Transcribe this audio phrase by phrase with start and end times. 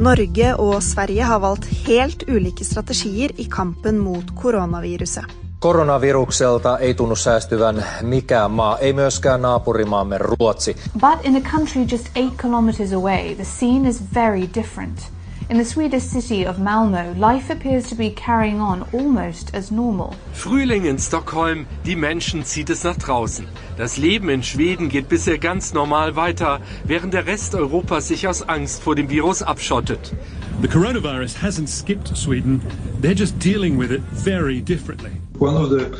[0.00, 5.24] Norge och Sverige har valt helt olika strategier i kampen mot coronaviruset.
[5.58, 10.76] Koronavirukselta ei tunnu säästyvän mikään maa, ei myöskään naapurimaamme Ruotsi.
[10.92, 15.12] But in a country just eight kilometers away, the scene is very different.
[15.50, 20.14] In the Swedish city of Malmö, life appears to be carrying on almost as normal.
[20.32, 23.48] Frühling in Stockholm, die Menschen zieht es nach draußen.
[23.76, 28.48] Das Leben in Schweden geht bisher ganz normal weiter, während der Rest Europas sich aus
[28.48, 30.14] Angst vor dem Virus abschottet.
[30.62, 32.62] The coronavirus hasn't skipped Sweden,
[33.02, 35.20] they're just dealing with it very differently.
[35.40, 35.90] One of the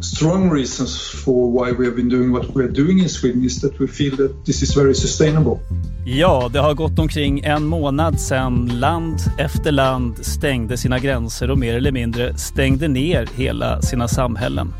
[0.00, 3.60] strong reasons for why we have been doing what we are doing in Sweden is
[3.60, 5.58] that we feel that this is very sustainable.
[6.06, 11.58] Ja, det har gått omkring en månad sedan land efter land stängde sina gränser och
[11.58, 14.72] mer eller mindre stängde ner hela sina samhällen.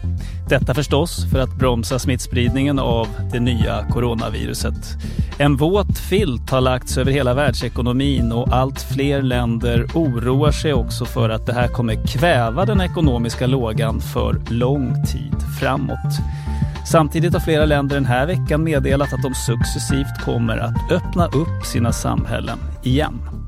[0.49, 4.97] Detta förstås för att bromsa smittspridningen av det nya coronaviruset.
[5.39, 11.05] En våt filt har lagts över hela världsekonomin och allt fler länder oroar sig också
[11.05, 16.15] för att det här kommer kväva den ekonomiska lågan för lång tid framåt.
[16.87, 21.65] Samtidigt har flera länder den här veckan meddelat att de successivt kommer att öppna upp
[21.65, 23.44] sina samhällen igen.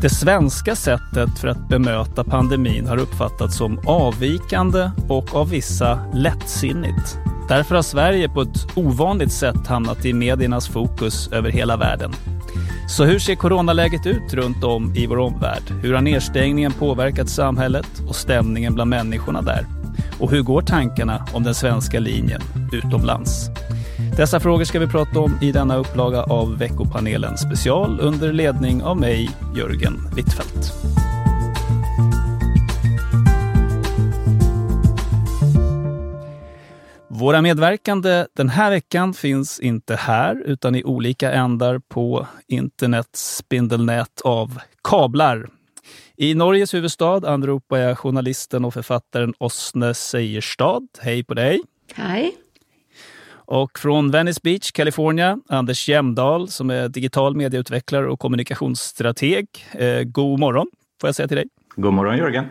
[0.00, 7.18] Det svenska sättet för att bemöta pandemin har uppfattats som avvikande och av vissa lättsinnigt.
[7.48, 12.12] Därför har Sverige på ett ovanligt sätt hamnat i mediernas fokus över hela världen.
[12.88, 15.62] Så hur ser coronaläget ut runt om i vår omvärld?
[15.82, 19.66] Hur har nedstängningen påverkat samhället och stämningen bland människorna där?
[20.20, 22.40] Och hur går tankarna om den svenska linjen
[22.72, 23.50] utomlands?
[24.18, 28.96] Dessa frågor ska vi prata om i denna upplaga av veckopanelen special under ledning av
[28.96, 30.72] mig, Jörgen Wittfeldt.
[37.08, 44.20] Våra medverkande den här veckan finns inte här utan i olika ändar på internets spindelnät
[44.24, 45.48] av kablar.
[46.16, 50.88] I Norges huvudstad anropar jag journalisten och författaren Osne Seierstad.
[50.98, 51.60] Hej på dig!
[51.94, 52.36] Hej!
[53.50, 59.46] Och från Venice Beach, California, Anders Jämdahl som är digital medieutvecklare och kommunikationsstrateg.
[59.72, 60.66] Eh, god morgon,
[61.00, 61.46] får jag säga till dig.
[61.76, 62.44] God morgon Jörgen.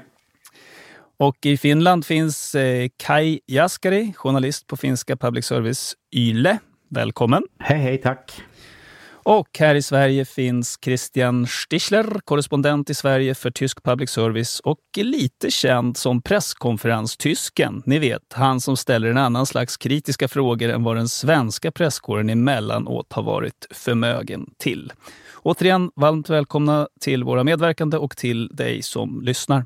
[1.18, 6.60] Och i Finland finns eh, Kai Jaskari, journalist på finska public service YLE.
[6.90, 7.44] Välkommen!
[7.60, 8.42] Hej, hej, tack!
[9.30, 14.80] Och här i Sverige finns Christian Stichler, korrespondent i Sverige för tysk public service och
[14.96, 17.84] lite känd som presskonferenstysken.
[17.86, 22.30] Ni vet, han som ställer en annan slags kritiska frågor än vad den svenska presskåren
[22.30, 24.94] emellanåt har varit förmögen till.
[25.44, 29.66] Återigen, varmt välkomna till våra medverkande och till dig som lyssnar.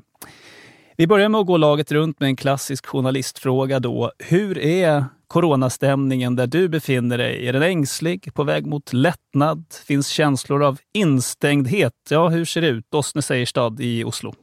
[0.96, 4.12] Vi börjar med att gå laget runt med en klassisk journalistfråga då.
[4.18, 7.48] Hur är coronastämningen där du befinner dig?
[7.48, 9.64] Är den ängslig, på väg mot lättnad?
[9.86, 11.92] Finns känslor av instängdhet?
[12.10, 12.94] Ja, hur ser det ut?
[12.94, 14.34] Åsne Seierstad i Oslo.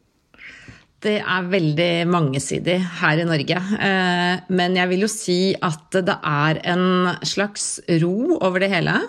[1.00, 6.18] Det är väldigt mångsidigt här i Norge, eh, men jag vill ju säga att det
[6.24, 9.02] är en slags ro över det hela.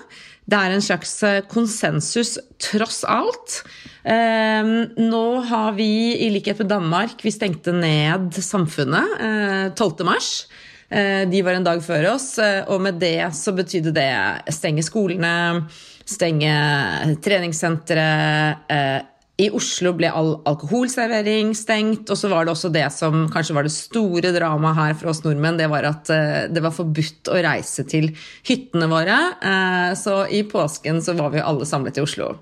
[0.44, 2.38] Det är en slags konsensus
[2.70, 3.64] trots allt.
[4.04, 4.64] Eh,
[4.96, 9.92] nu har vi, i likhet med Danmark, vi stängde ned samfunnet eh, 12.
[10.04, 10.46] mars.
[10.90, 14.82] Eh, de var en dag före oss, eh, och med det så betydde det stänga
[14.82, 15.68] skolorna,
[16.04, 16.84] stänga
[17.24, 18.56] träningscentret.
[18.68, 19.02] Eh,
[19.36, 23.62] I Oslo blev all alkoholservering stängt och så var det också det som kanske var
[23.62, 26.04] det stora drama här för oss norrmän, det var att
[26.50, 29.18] det var förbjudet att resa till hytterna våra.
[29.96, 32.36] Så i påsken så var vi alla samlade i Oslo.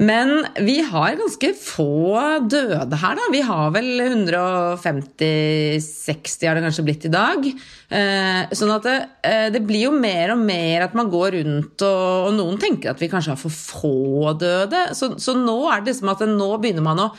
[0.00, 3.16] Men vi har ganska få döda här.
[3.16, 3.22] Då.
[3.32, 7.46] Vi har väl 150-60 har det kanske blivit idag.
[7.88, 11.82] Eh, så att det, eh, det, blir ju mer och mer att man går runt
[11.82, 14.94] och, och någon tänker att vi kanske har för få döda.
[14.94, 17.12] Så, så nu är det som att nu börjar man att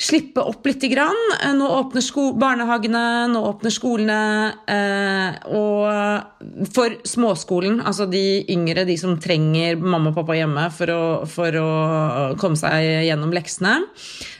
[0.00, 1.18] slippe opp lite grann.
[1.42, 4.20] Eh, nå åpner barnehagene, nå åpner skolene.
[4.64, 10.94] Eh, og for småskolen, altså de yngre, de som trenger mamma og pappa hjemme for
[10.94, 11.70] å, for å
[12.40, 13.76] komme seg gjennom leksene.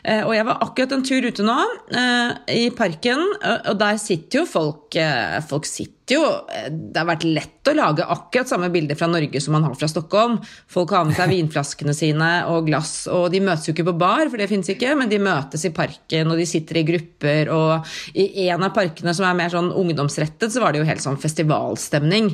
[0.05, 1.57] Eh, og jeg var akkurat en tur ute nå,
[1.93, 3.21] eh, i parken,
[3.69, 6.23] og der sitter jo folk eh, Folk sitter jo
[6.67, 9.87] Det har vært lett å lage akkurat samme bilder fra Norge som man har fra
[9.91, 10.39] Stockholm.
[10.71, 14.25] Folk har med seg vinflaskene sine og glass, og de møtes jo ikke på bar,
[14.27, 17.93] for det fins ikke, men de møtes i parken, og de sitter i grupper, og
[18.19, 21.21] i en av parkene som er mer sånn ungdomsrettet, så var det jo helt sånn
[21.21, 22.33] festivalstemning.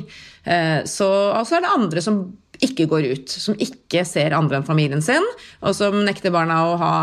[0.87, 2.21] Så, og så er det andre som
[2.63, 5.23] ikke går ut, som ikke ser andre enn familien sin,
[5.61, 6.93] og som nekter barna å ha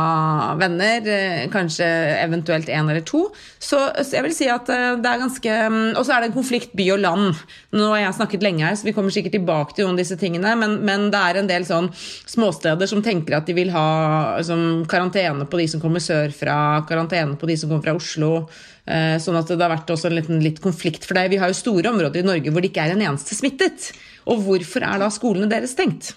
[0.60, 1.86] venner, eh, kanskje
[2.20, 3.26] eventuelt én eller to.
[3.62, 6.36] Så, jeg vil si at eh, det er ganske mm, Og så er det en
[6.36, 7.40] konflikt by og land.
[7.76, 10.18] Nå har jeg snakket lenge her, så vi kommer sikkert tilbake til noen av disse
[10.20, 13.88] tingene, men, men det er en del sånn småsteder som tenker at de vil ha
[14.38, 18.34] liksom, karantene på de som kommer sørfra, karantene på de som kommer fra Oslo.
[18.84, 21.30] Eh, sånn at det har vært også en liten litt konflikt for deg.
[21.32, 23.92] Vi har jo store områder i Norge hvor det ikke er en eneste smittet.
[24.24, 26.16] Och varför är då skolorna deres stängt?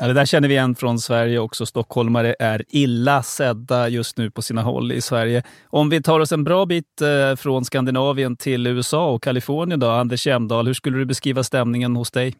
[0.00, 1.66] Ja, det där känner vi igen från Sverige också.
[1.66, 5.42] Stockholmare är illa sedda just nu på sina håll i Sverige.
[5.64, 9.88] Om vi tar oss en bra bit eh, från Skandinavien till USA och Kalifornien då,
[9.90, 12.34] Anders Jämdahl, hur skulle du beskriva stämningen hos dig?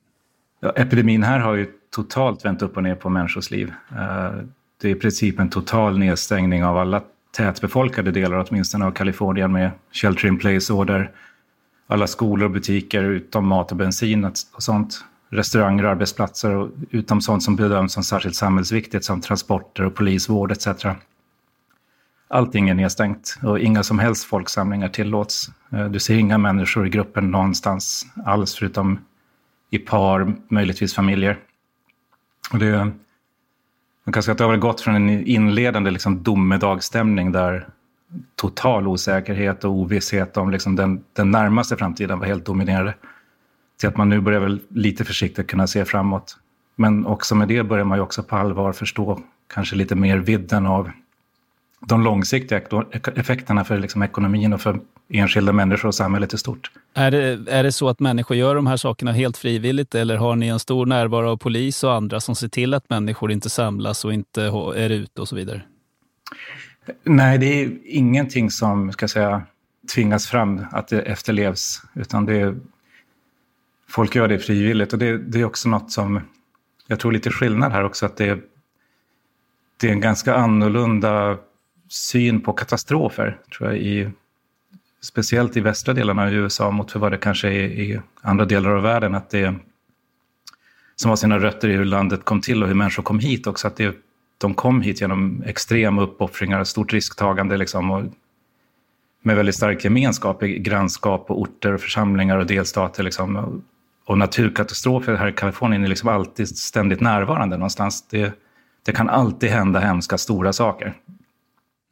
[0.61, 3.73] Ja, epidemin här har ju totalt vänt upp och ner på människors liv.
[3.91, 4.35] Eh,
[4.81, 7.03] det är i princip en total nedstängning av alla
[7.37, 11.11] tätbefolkade delar åtminstone av Kalifornien med shelter in place-order,
[11.87, 15.05] alla skolor och butiker utom mat och bensin och sånt.
[15.29, 20.53] Restauranger och arbetsplatser och utom sånt som bedöms som särskilt samhällsviktigt som transporter och polisvård
[20.53, 20.67] etc.
[22.29, 25.51] Allting är nedstängt och inga som helst folksamlingar tillåts.
[25.73, 28.99] Eh, du ser inga människor i gruppen någonstans alls förutom
[29.71, 31.39] i par, möjligtvis familjer.
[32.53, 32.93] Och det,
[34.05, 37.69] man kan säga att det har gått från en inledande liksom domedagsstämning där
[38.35, 42.95] total osäkerhet och ovisshet om liksom den, den närmaste framtiden var helt dominerande.
[43.81, 46.39] Till att man nu börjar väl lite försiktigt kunna se framåt.
[46.77, 49.21] Men också med det börjar man ju också på allvar förstå
[49.55, 50.91] kanske lite mer vidden av
[51.81, 52.61] de långsiktiga
[53.15, 56.71] effekterna för liksom ekonomin och för enskilda människor och samhället i stort.
[56.95, 60.37] Är det, är det så att människor gör de här sakerna helt frivilligt eller har
[60.37, 64.05] ni en stor närvaro av polis och andra som ser till att människor inte samlas
[64.05, 64.43] och inte
[64.77, 65.63] är ute och så vidare?
[67.05, 69.43] Nej, det är ingenting som ska säga,
[69.95, 71.83] tvingas fram att det efterlevs.
[71.95, 72.57] Utan det är,
[73.89, 74.93] folk gör det frivilligt.
[74.93, 76.21] Och det, det är också något som,
[76.87, 78.41] jag tror lite skillnad här också, att det är,
[79.77, 81.39] det är en ganska annorlunda
[81.89, 84.11] syn på katastrofer, tror jag, i,
[85.01, 88.71] speciellt i västra delarna av USA mot för vad det kanske är i andra delar
[88.71, 89.15] av världen.
[89.15, 89.55] Att det
[90.97, 93.67] som har sina rötter i hur landet kom till och hur människor kom hit också.
[93.67, 93.97] Att det
[94.39, 97.57] de kom hit genom extrema uppoffringar och stort risktagande.
[97.57, 98.03] Liksom, och
[99.23, 103.03] med väldigt stark gemenskap i grannskap och orter, och församlingar och delstater.
[103.03, 103.63] Liksom.
[104.07, 108.09] Och naturkatastrofer här i Kalifornien är liksom alltid ständigt närvarande någonstans.
[108.09, 108.33] Det,
[108.83, 110.95] det kan alltid hända hemska stora saker.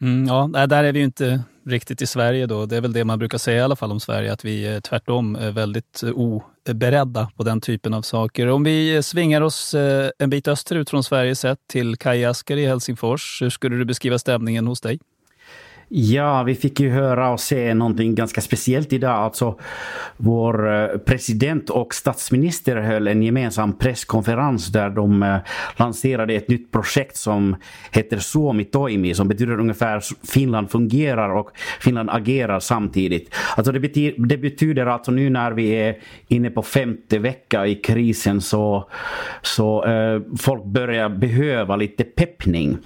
[0.04, 2.66] Mm, ja, där är vi ju inte riktigt i Sverige då.
[2.66, 4.80] Det är väl det man brukar säga i alla fall om Sverige, att vi är
[4.80, 8.46] tvärtom är väldigt eh, oberedda på den typen av saker.
[8.46, 9.74] Om vi eh, svingar oss
[10.18, 14.18] en bit österut från Sverige sett till Kaj Asker i Helsingfors, hur skulle du beskriva
[14.18, 14.98] stämningen hos dig?
[15.88, 19.10] Ja, vi fick ju höra och se någonting ganska speciellt idag.
[19.10, 19.58] Alltså,
[20.16, 25.36] vår eh, president och statsminister höll en gemensam presskonferens där de eh,
[25.76, 27.56] lanserade ett nytt projekt som
[27.90, 31.50] heter Suomi Toimi, som betyder ungefär Finland fungerar och
[31.80, 33.34] Finland agerar samtidigt.
[33.56, 35.98] Alltså det, betyder, det betyder alltså nu när vi är
[36.28, 38.88] inne på femte vecka i krisen så,
[39.42, 42.78] så eh, folk börjar behöva lite peppning.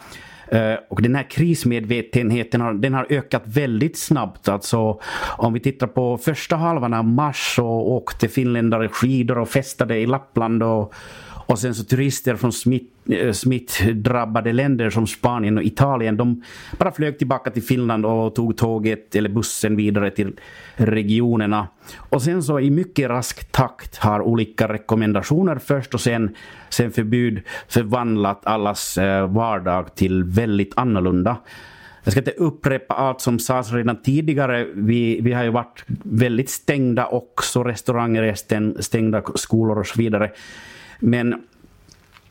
[0.51, 4.49] Eh, och den här krismedvetenheten har, den har ökat väldigt snabbt.
[4.49, 5.01] Alltså,
[5.37, 10.07] om vi tittar på första halvan av mars så åkte finländare skidor och festade i
[10.07, 10.95] Lappland och
[11.49, 16.43] och sen så turister från smitt, eh, smittdrabbade länder som Spanien och Italien, de
[16.79, 20.33] bara flög tillbaka till Finland och tog tåget eller bussen vidare till
[20.77, 21.69] regionerna.
[21.97, 26.35] Och sen så i mycket rask takt har olika rekommendationer först och sen,
[26.69, 31.37] sen förbud förvandlat allas eh, vardag till väldigt annorlunda.
[32.05, 34.67] Jag ska inte upprepa allt som sades redan tidigare.
[34.75, 37.65] Vi, vi har ju varit väldigt stängda också.
[37.65, 38.35] Restauranger är
[38.83, 40.31] stängda, skolor och så vidare.
[40.99, 41.43] Men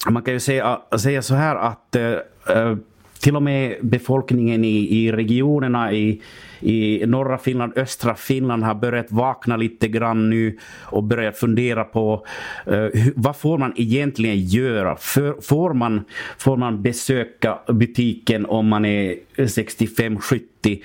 [0.09, 2.11] man kan ju säga, säga så här att eh,
[2.49, 2.75] eh,
[3.19, 6.21] till och med befolkningen i, i regionerna i,
[6.59, 12.25] i norra Finland, östra Finland har börjat vakna lite grann nu och börjat fundera på
[12.71, 14.95] uh, vad får man egentligen göra?
[14.95, 16.05] För, får, man,
[16.37, 20.81] får man besöka butiken om man är 65-70?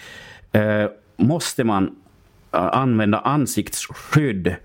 [0.52, 1.84] Eh, måste man
[2.52, 4.56] eh, använda ansiktsskydd?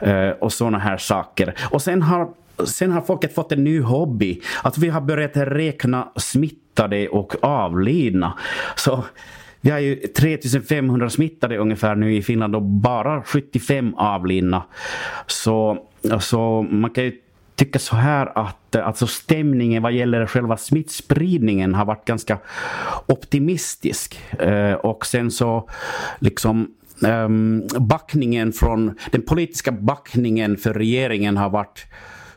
[0.00, 1.54] eh, och sådana här saker.
[1.70, 2.28] Och sen har
[2.66, 4.40] sen har folket fått en ny hobby.
[4.62, 8.38] Att vi har börjat räkna smittade och avlidna.
[8.76, 9.04] Så
[9.60, 14.62] vi har ju 3500 smittade ungefär nu i Finland och bara 75 avlidna.
[15.26, 15.78] Så,
[16.20, 17.12] så man kan ju
[17.54, 22.38] tycka så här att alltså stämningen vad gäller själva smittspridningen har varit ganska
[23.06, 24.20] optimistisk.
[24.38, 25.68] Eh, och sen så
[26.18, 26.74] liksom
[27.06, 27.28] eh,
[27.80, 31.86] backningen från den politiska backningen för regeringen har varit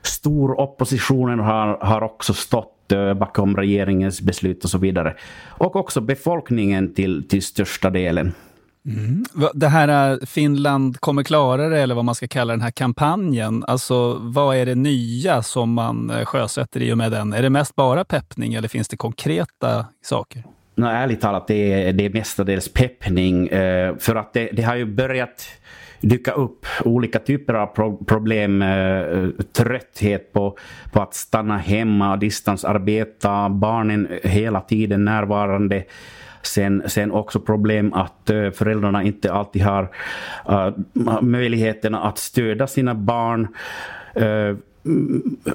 [0.07, 0.59] stor.
[0.59, 5.15] Oppositionen har, har också stått eh, bakom regeringens beslut och så vidare.
[5.47, 8.31] Och också befolkningen till, till största delen.
[8.85, 9.25] Mm.
[9.53, 13.63] Det här eh, Finland kommer klara det, eller vad man ska kalla den här kampanjen.
[13.67, 17.33] Alltså, vad är det nya som man eh, sjösätter i och med den?
[17.33, 20.43] Är det mest bara peppning eller finns det konkreta saker?
[20.75, 23.49] Nej, ärligt talat, det är, det är mestadels peppning.
[23.99, 25.47] för att det, det har ju börjat
[26.03, 28.61] dyka upp olika typer av pro problem.
[28.61, 30.57] Eh, trötthet på,
[30.91, 35.83] på att stanna hemma, distansarbeta, barnen hela tiden närvarande.
[36.41, 39.89] Sen, sen också problem att eh, föräldrarna inte alltid har
[40.49, 40.67] eh,
[41.07, 43.47] uh, möjligheterna att stödja sina barn.
[44.21, 44.57] Uh,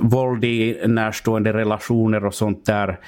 [0.00, 2.99] våld i närstående relationer och sånt där.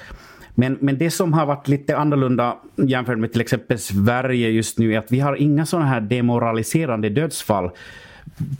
[0.60, 4.94] Men, men det som har varit lite annorlunda jämfört med till exempel Sverige just nu
[4.94, 7.70] är att vi har inga sådana här demoraliserande dödsfall.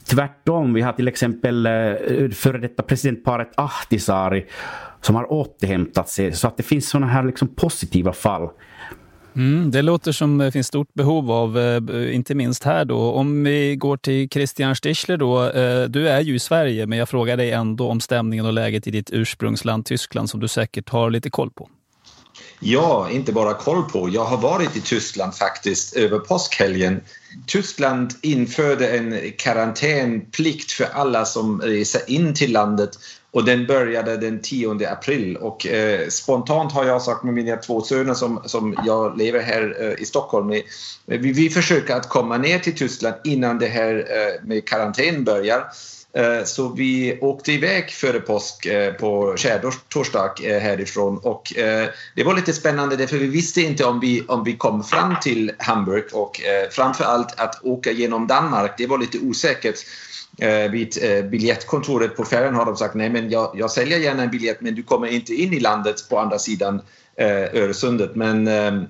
[0.03, 1.71] Tvärtom, vi har till exempel eh,
[2.33, 4.45] före detta presidentparet Ahtisaari
[5.01, 6.33] som har återhämtat sig.
[6.33, 8.49] Så att det finns sådana här liksom positiva fall.
[9.35, 13.11] Mm, det låter som det finns stort behov av, eh, inte minst här då.
[13.11, 15.43] Om vi går till Christian Stichler då.
[15.49, 18.87] Eh, du är ju i Sverige, men jag frågar dig ändå om stämningen och läget
[18.87, 21.69] i ditt ursprungsland Tyskland som du säkert har lite koll på.
[22.63, 24.09] Ja, inte bara koll på.
[24.09, 27.01] Jag har varit i Tyskland faktiskt över påskhelgen.
[27.45, 32.91] Tyskland införde en karantänplikt för alla som reser in till landet
[33.31, 37.81] och den började den 10 april och eh, spontant har jag sagt med mina två
[37.81, 40.61] söner som, som jag lever här eh, i Stockholm med,
[41.05, 45.65] vi, vi försöker att komma ner till Tyskland innan det här eh, med karantän börjar.
[46.13, 51.53] Eh, så vi åkte iväg före påsk eh, på skärtorsdag eh, härifrån och
[52.15, 55.51] det var lite spännande för vi visste inte om vi, om vi kom fram till
[55.57, 56.41] Hamburg och
[56.71, 59.79] framförallt att åka genom Danmark, det var lite osäkert.
[60.71, 60.97] Vid
[61.31, 64.75] biljettkontoret på färjan har de sagt nej men jag, jag säljer gärna en biljett men
[64.75, 66.81] du kommer inte in i landet på andra sidan
[67.53, 68.15] Öresundet.
[68.15, 68.85] Men ehm,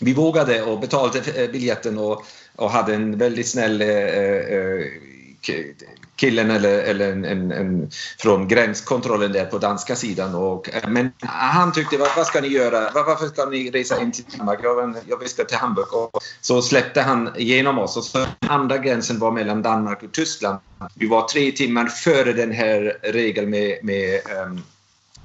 [0.00, 2.24] vi vågade och betalade biljetten och,
[2.56, 3.82] och hade en väldigt snäll
[6.16, 10.34] killen eller, eller en, en, en, från gränskontrollen där på danska sidan.
[10.34, 12.90] Och, men han tyckte, vad, vad ska ni göra?
[12.90, 14.60] Var, varför ska ni resa in till Danmark?
[14.62, 15.94] Jag, jag ska till Hamburg.
[15.94, 17.96] Och så släppte han igenom oss.
[17.96, 20.58] Och så andra gränsen var mellan Danmark och Tyskland.
[20.94, 24.62] Vi var tre timmar före den här regeln med, med um,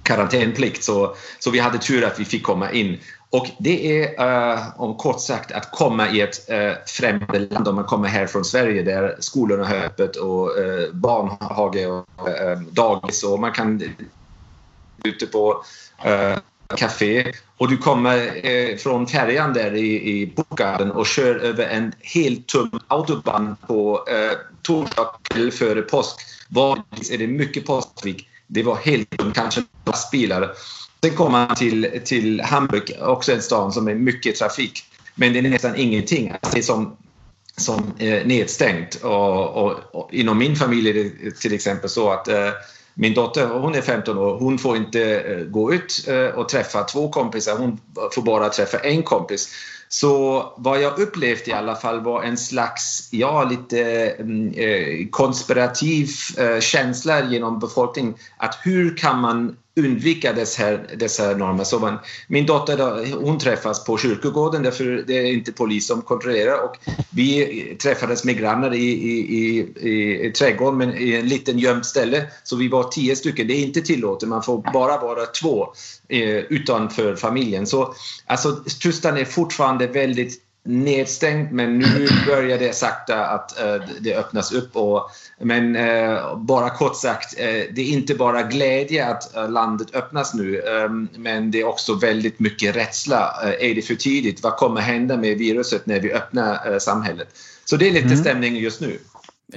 [0.04, 0.84] karantänplikt.
[0.84, 3.00] Så, så vi hade tur att vi fick komma in.
[3.32, 7.68] Och det är uh, om kort sagt att komma i ett eh, uh, främmande land
[7.68, 12.62] om man kommer här från Sverige där skolorna har öppet och uh, barnhage och uh,
[12.72, 13.96] dagis och man kan
[15.04, 15.64] ute på
[16.06, 16.38] uh,
[16.76, 22.48] café och du kommer från färjan där i, i Bogarden och kör över en helt
[22.48, 26.16] tom autobahn på uh, torsdag kväll före påsk.
[26.50, 28.28] Vanligtvis är det mycket påsktrafik.
[28.48, 30.52] Det var helt tomt, kanske lastbilar.
[31.06, 34.84] Sen kommer man till, till Hamburg, också en stad som är mycket trafik.
[35.16, 36.30] Men det är nästan ingenting.
[36.30, 36.98] Alltså det är som,
[37.58, 38.96] som eh, nedstängt.
[38.96, 42.50] Och, och, och, inom min familj är det till exempel så att eh,
[42.94, 46.84] min dotter, hon är 15 år, hon får inte eh, gå ut eh, och träffa
[46.84, 47.58] två kompisar.
[47.58, 47.80] Hon
[48.16, 49.50] får bara träffa en kompis.
[49.90, 56.10] Så vad jag upplevt i alla fall var en slags, ja, lite mm, eh, konspirativ
[56.38, 58.16] eh, känsla genom befolkningen.
[58.38, 61.64] Att hur kan man undvika dessa, dessa normer.
[61.64, 66.02] Så man, min dotter då, hon träffas på kyrkogården därför det är inte polis som
[66.02, 66.78] kontrollerar och
[67.10, 72.28] vi träffades med grannar i, i, i, i trädgården men i en liten gömt ställe.
[72.44, 73.48] Så vi var tio stycken.
[73.48, 75.74] Det är inte tillåtet, man får bara vara två
[76.08, 77.68] eh, utanför familjen.
[77.68, 77.94] Så
[78.26, 84.52] alltså, Tyskland är fortfarande väldigt nedstängt men nu börjar det sakta att uh, det öppnas
[84.52, 84.76] upp.
[84.76, 90.34] Och, men uh, bara kort sagt, uh, det är inte bara glädje att landet öppnas
[90.34, 93.34] nu um, men det är också väldigt mycket rädsla.
[93.60, 94.44] är det för tidigt?
[94.44, 97.28] Vad kommer hända med viruset när vi öppnar samhället?
[97.66, 98.18] Så det är lite mm.
[98.18, 99.00] stämningen just nu.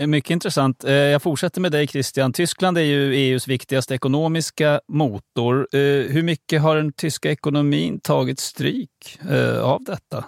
[0.06, 0.84] Mycket intressant.
[0.86, 2.32] Jag fortsätter med dig Christian.
[2.32, 5.68] Tyskland är ju EUs viktigaste ekonomiska motor.
[6.08, 9.18] Hur mycket har den tyska ekonomin tagit stryk
[9.62, 10.24] av detta?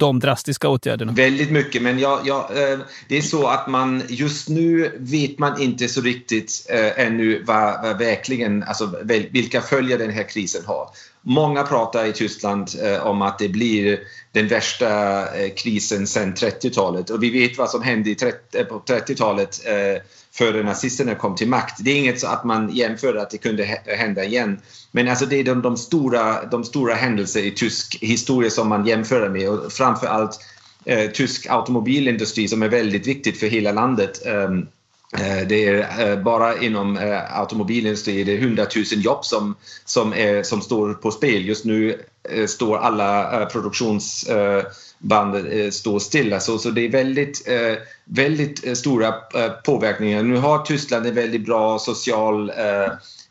[0.00, 1.12] De drastiska åtgärderna?
[1.12, 2.78] Väldigt mycket, men jag, jag, eh,
[3.08, 7.82] det är så att man just nu vet man inte så riktigt eh, ännu vad,
[7.82, 8.94] vad verkligen, alltså
[9.30, 10.88] vilka följer den här krisen har.
[11.22, 13.98] Många pratar i Tyskland eh, om att det blir
[14.32, 15.24] den värsta
[15.56, 18.14] krisen sedan 30-talet och vi vet vad som hände
[18.68, 19.60] på 30-talet
[20.32, 21.76] före nazisterna kom till makt.
[21.80, 24.60] Det är inget så att man jämför att det kunde hända igen.
[24.92, 28.86] Men alltså det är de, de, stora, de stora händelser i tysk historia som man
[28.86, 30.40] jämför med och framför allt
[30.84, 34.22] eh, tysk automobilindustri som är väldigt viktigt för hela landet.
[34.26, 34.68] Um,
[35.48, 40.42] det är eh, bara inom eh, automobilindustrin det är 100 000 jobb som, som, är,
[40.42, 41.46] som står på spel.
[41.46, 42.02] Just nu
[42.46, 44.28] står alla produktions
[45.00, 46.40] bandet eh, står stilla.
[46.40, 49.12] Så, så det är väldigt, eh, väldigt eh, stora
[49.64, 50.22] påverkningar.
[50.22, 52.52] Nu har Tyskland en väldigt bra social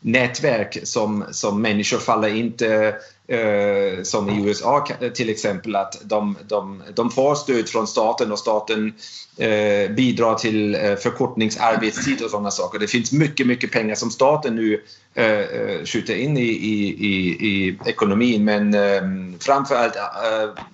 [0.00, 2.94] nätverk som, som människor faller inte
[3.30, 8.38] eh, som i USA till exempel att de, de, de får stöd från staten och
[8.38, 8.94] staten
[9.36, 12.78] eh, bidrar till eh, förkortningsarbetstid och sådana saker.
[12.78, 14.82] Det finns mycket, mycket pengar som staten nu
[15.14, 19.02] eh skjuter in i, i, i, i ekonomin men eh,
[19.40, 20.64] framförallt eh,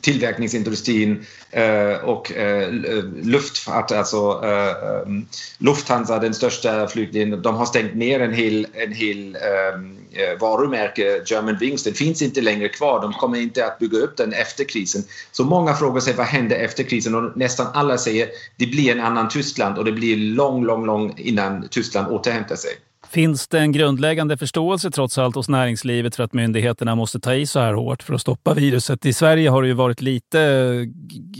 [0.00, 2.72] tillverkningsindustrin eh, och eh,
[3.22, 5.12] luftfart, alltså eh,
[5.58, 11.22] Lufthansa, den största flyglinjen, de har stängt ner en hel, en hel eh, eh, varumärke,
[11.26, 13.02] German Wings, den finns inte längre kvar.
[13.02, 15.02] De kommer inte att bygga upp den efter krisen.
[15.32, 19.00] Så många frågar sig vad händer efter krisen och nästan alla säger det blir en
[19.00, 22.70] annan Tyskland och det blir lång, lång, lång innan Tyskland återhämtar sig.
[23.10, 27.46] Finns det en grundläggande förståelse trots allt hos näringslivet för att myndigheterna måste ta i
[27.46, 29.06] så här hårt för att stoppa viruset?
[29.06, 30.82] I Sverige har det ju varit lite eh,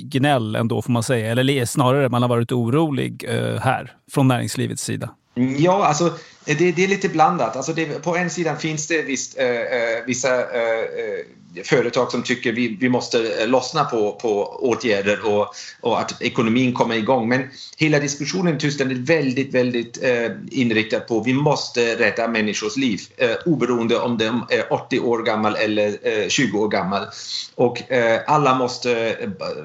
[0.05, 4.83] gnäll ändå får man säga, eller snarare man har varit orolig eh, här från näringslivets
[4.83, 5.11] sida.
[5.59, 6.13] Ja, alltså
[6.45, 7.57] det, det är lite blandat.
[7.57, 11.27] Alltså det, på en sida finns det visst, eh, eh vissa eh, eh
[11.65, 16.75] företag som tycker vi, vi måste eh, lossna på, på åtgärder och, och att ekonomin
[16.75, 17.29] kommer igång.
[17.29, 17.43] Men
[17.77, 23.01] hela diskussionen i Tyskland är väldigt, väldigt eh, inriktad på vi måste rädda människors liv
[23.17, 27.07] eh, oberoende om de är 80 år gammal eller eh, 20 år gammal.
[27.55, 29.17] Och eh, alla måste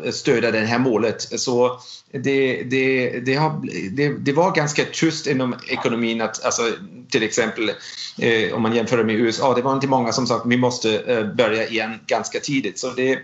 [0.06, 1.22] eh, stödja det här målet.
[1.22, 1.80] Så
[2.12, 6.62] det, det, det, har, det, det var ganska tyst inom ekonomin att alltså,
[7.10, 7.72] till exempel
[8.18, 11.00] eh, om man jämför med USA, det var inte många som sa att vi måste
[11.00, 12.80] eh, börja igen ganska tidigt.
[12.80, 13.20] Så det,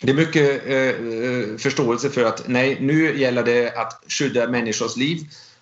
[0.00, 4.96] det är mycket eh, eh, förståelse för att nej, nu gäller det att skydda människors
[4.96, 5.18] liv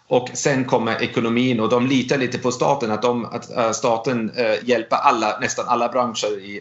[0.06, 4.30] och sen kommer ekonomin och de litar lite på staten, att, de, att eh, staten
[4.30, 6.60] eh, hjälper alla, nästan alla branscher i,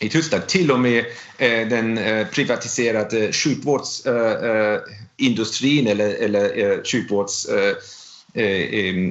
[0.00, 0.46] i Tyskland.
[0.46, 1.04] Till och med
[1.38, 7.76] eh, den eh, privatiserade sjukvårdsindustrin eller, eller sjukvårds eh,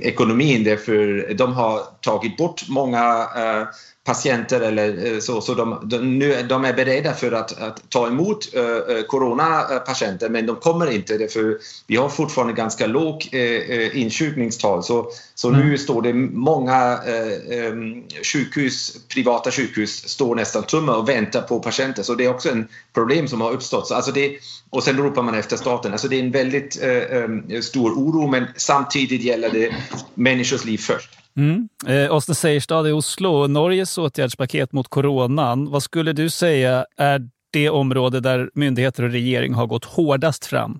[0.02, 3.68] ekonomin därför de har tagit bort många eh,
[4.04, 8.08] patienter eller eh, så, så de, de, nu, de är beredda för att, att ta
[8.08, 14.84] emot uh, coronapatienter men de kommer inte därför vi har fortfarande ganska låg uh, insjukningstal
[14.84, 15.62] så, så mm.
[15.62, 21.60] nu står det många uh, um, sjukhus, privata sjukhus står nästan tomma och väntar på
[21.60, 23.88] patienter så det är också en problem som har uppstått.
[23.88, 24.38] Så, alltså det,
[24.70, 25.92] och sen ropar man efter staten.
[25.92, 29.76] Alltså det är en väldigt um, stor oro men samtidigt gäller det
[30.16, 31.23] människors liv först.
[31.38, 31.70] Mm.
[31.88, 35.70] Eh, Åsne Seierstad i Oslo, Norges åtgärdspaket mot coronan.
[35.72, 40.80] Vad skulle du säga är det område där myndigheter och regering har gått hårdast fram?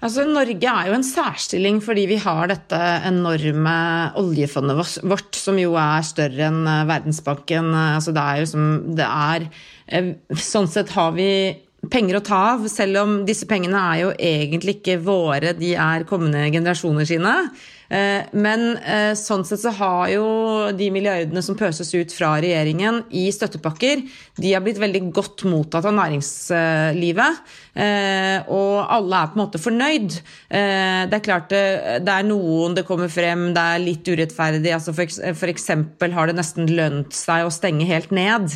[0.00, 5.72] Alltså, Norge är ju en særstilling fordi vi har dette enorme oljefondet vårt, som jo
[5.74, 6.76] er større enn Världsbanken.
[6.78, 7.72] Eh, Verdensbanken.
[7.74, 9.48] Altså, det er jo som det er
[9.86, 11.30] eh, Sånn sett har vi
[11.90, 16.06] penger å ta av, selv om disse pengene er jo egentlig ikke våre, de er
[16.08, 17.34] kommende generasjoner sine.
[17.88, 20.24] Eh, men eh, sånn sett så har jo
[20.76, 24.02] de milliardene som pøses ut fra regjeringen i støttepakker,
[24.36, 27.40] de har blitt veldig godt mottatt av næringslivet.
[27.78, 30.18] Eh, og alle er på en måte fornøyd.
[30.48, 31.62] Det er klart det,
[32.04, 34.72] det er noen det kommer frem, det er litt urettferdig.
[34.74, 38.52] Altså for, eksempel har det nesten lønt seg å stenge helt ned.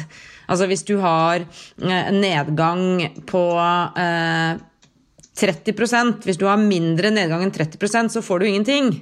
[0.50, 1.46] Altså hvis du har
[1.80, 3.44] en nedgang på
[5.38, 8.94] 30% Hvis du har mindre nedgang enn 30% så får du ingenting.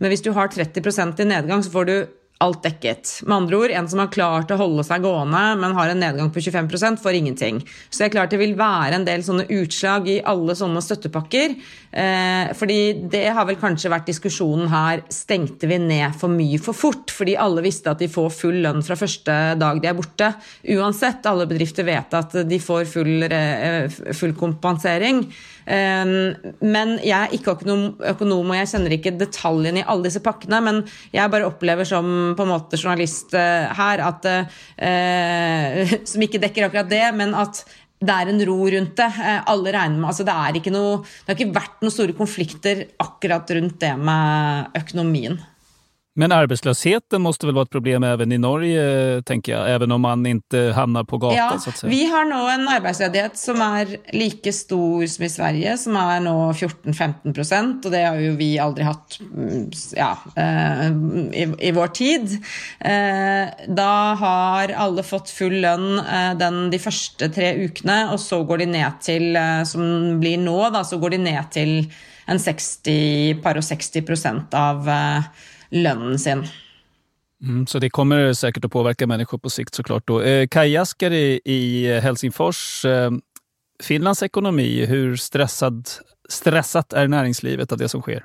[0.00, 1.96] Men hvis du har 30% i nedgang, så får du
[2.42, 3.20] alt dekket.
[3.24, 6.32] Med andre ord, en som har klart å holde seg gående, men har en nedgang
[6.34, 7.60] på 25% får ingenting.
[7.88, 11.54] Så det er klart det vil være en del sånne utslag i alle sånne støttepakker.
[11.94, 16.74] Eh, fordi det har vel kanskje vært diskusjonen her, stengte vi ned for mye for
[16.74, 17.12] fort?
[17.14, 20.32] Fordi alle visste at de får full lønn fra første dag de er borte.
[20.74, 25.22] Uansett, alle bedrifter vet at de får full, eh, full kompensering.
[25.66, 26.04] Eh,
[26.60, 30.60] men jeg er ikke økonom, og jeg kjenner ikke detaljene i alle disse pakkene.
[30.66, 30.82] Men
[31.14, 36.66] jeg bare opplever som på en måte journalist eh, her at eh, Som ikke dekker
[36.66, 37.62] akkurat det, men at
[38.04, 39.10] det er en ro rundt det.
[39.22, 42.16] Eh, Alle regner med, altså det, er ikke noe, det har ikke vært noen store
[42.18, 45.38] konflikter akkurat rundt det med økonomien.
[46.16, 50.26] Men arbetslösheten måste väl vara ett problem även i Norge, tänker jag, även om man
[50.26, 51.36] inte hamnar på gatan?
[51.36, 51.90] Ja, så att säga.
[51.90, 56.30] vi har nu en arbetslöshet som är lika stor som i Sverige, som är nu
[56.30, 60.86] 14-15 procent, och det har ju vi aldrig haft mm, ja, eh,
[61.42, 62.44] i, i vår tid.
[62.80, 63.82] Eh, då
[64.24, 68.66] har alla fått full lön eh, den, de första tre veckorna och så går de
[68.66, 71.92] ner till, som blir nu, då, så går de ner till
[72.26, 74.90] en 60, par och 60 procent av
[75.70, 76.46] lönnen sin.
[77.42, 80.06] Mm, så det kommer säkert att påverka människor på sikt såklart.
[80.06, 80.20] Då.
[80.20, 83.10] Eh, Kaj Askari i Helsingfors, eh,
[83.82, 85.88] Finlands ekonomi, hur stressad,
[86.28, 88.24] stressat är näringslivet av det som sker?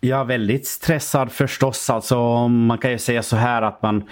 [0.00, 1.90] Ja, väldigt stressad förstås.
[1.90, 4.04] Alltså, man kan ju säga så här att man,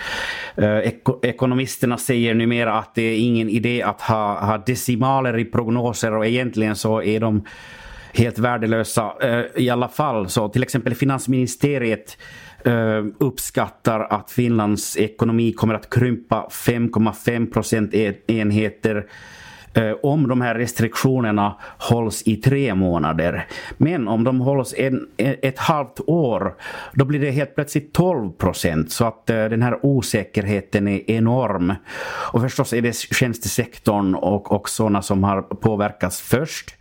[0.56, 5.44] eh, eko, ekonomisterna säger numera att det är ingen idé att ha, ha decimaler i
[5.44, 7.44] prognoser och egentligen så är de
[8.12, 10.28] helt värdelösa eh, i alla fall.
[10.28, 12.18] Så till exempel finansministeriet
[12.64, 19.04] eh, uppskattar att Finlands ekonomi kommer att krympa 5,5 procentenheter e-
[19.74, 23.46] eh, om de här restriktionerna hålls i tre månader.
[23.76, 26.54] Men om de hålls en, e- ett halvt år,
[26.92, 28.92] då blir det helt plötsligt 12 procent.
[28.92, 31.74] Så att den här osäkerheten är enorm.
[32.32, 36.77] Och förstås är det tjänstesektorn och, och sådana som har påverkats först.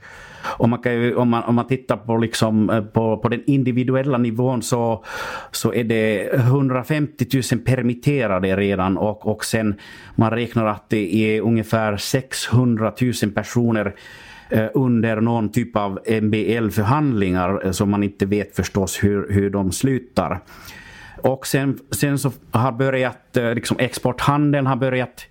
[0.58, 3.44] Och man kan ju, om, man, om man tittar på, liksom, eh, på, på den
[3.46, 5.04] individuella nivån så,
[5.52, 9.76] så är det 150 000 permitterade redan och, och sen
[10.16, 13.96] man räknar att det är ungefär 600 000 personer
[14.50, 19.72] eh, under någon typ av MBL-förhandlingar eh, som man inte vet förstås hur, hur de
[19.72, 20.40] slutar.
[21.28, 25.26] Och sen, sen så har börjat, eh, liksom exporthandeln har börjat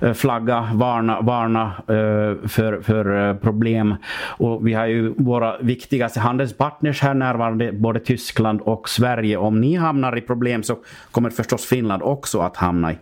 [0.00, 3.94] eh, flagga, varna, varna eh, för, för problem.
[4.24, 9.36] Och vi har ju våra viktigaste handelspartners här närvarande, både Tyskland och Sverige.
[9.36, 10.78] Om ni hamnar i problem så
[11.10, 12.96] kommer förstås Finland också att hamna i,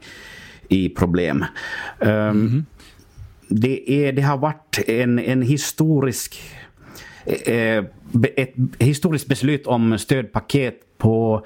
[0.69, 1.45] i problem.
[2.01, 2.63] Mm -hmm.
[3.49, 6.41] det, är, det har varit en, en historisk
[8.37, 11.43] ett historiskt beslut om stödpaket på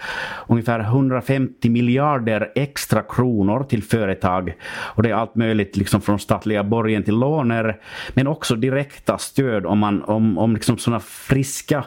[0.46, 4.54] ungefär 150 miljarder extra kronor till företag.
[4.74, 7.76] Och det är allt möjligt liksom från statliga borgen till låner,
[8.14, 11.84] men också direkta stöd om, man, om, om liksom sådana friska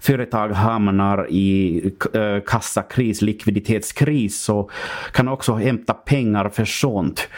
[0.00, 1.82] företag hamnar i
[2.14, 4.70] eh, kassakris, likviditetskris, så
[5.12, 7.28] kan också hämta pengar för sånt.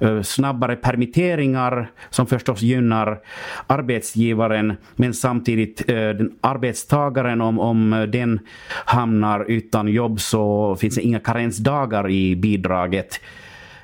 [0.00, 3.20] Eh, snabbare permitteringar som förstås gynnar
[3.66, 8.40] arbetsgivaren, men samtidigt eh, den arbetstagaren om, om den
[8.84, 13.20] hamnar hamnar utan jobb så finns det inga karensdagar i bidraget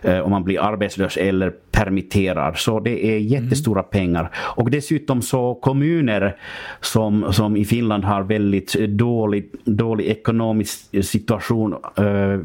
[0.03, 2.57] eh, om man blir arbetslös eller permitterad.
[2.57, 3.91] Så det är jättestora mm.
[3.91, 4.31] pengar.
[4.57, 6.37] Och dessutom så kommuner
[6.81, 12.41] som, som i Finland har väldigt dålig, dålig ekonomisk situation eh,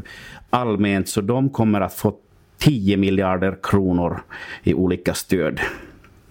[0.49, 2.13] allmänt så de kommer att få
[2.57, 4.21] 10 miljarder kronor
[4.63, 5.59] i olika stöd.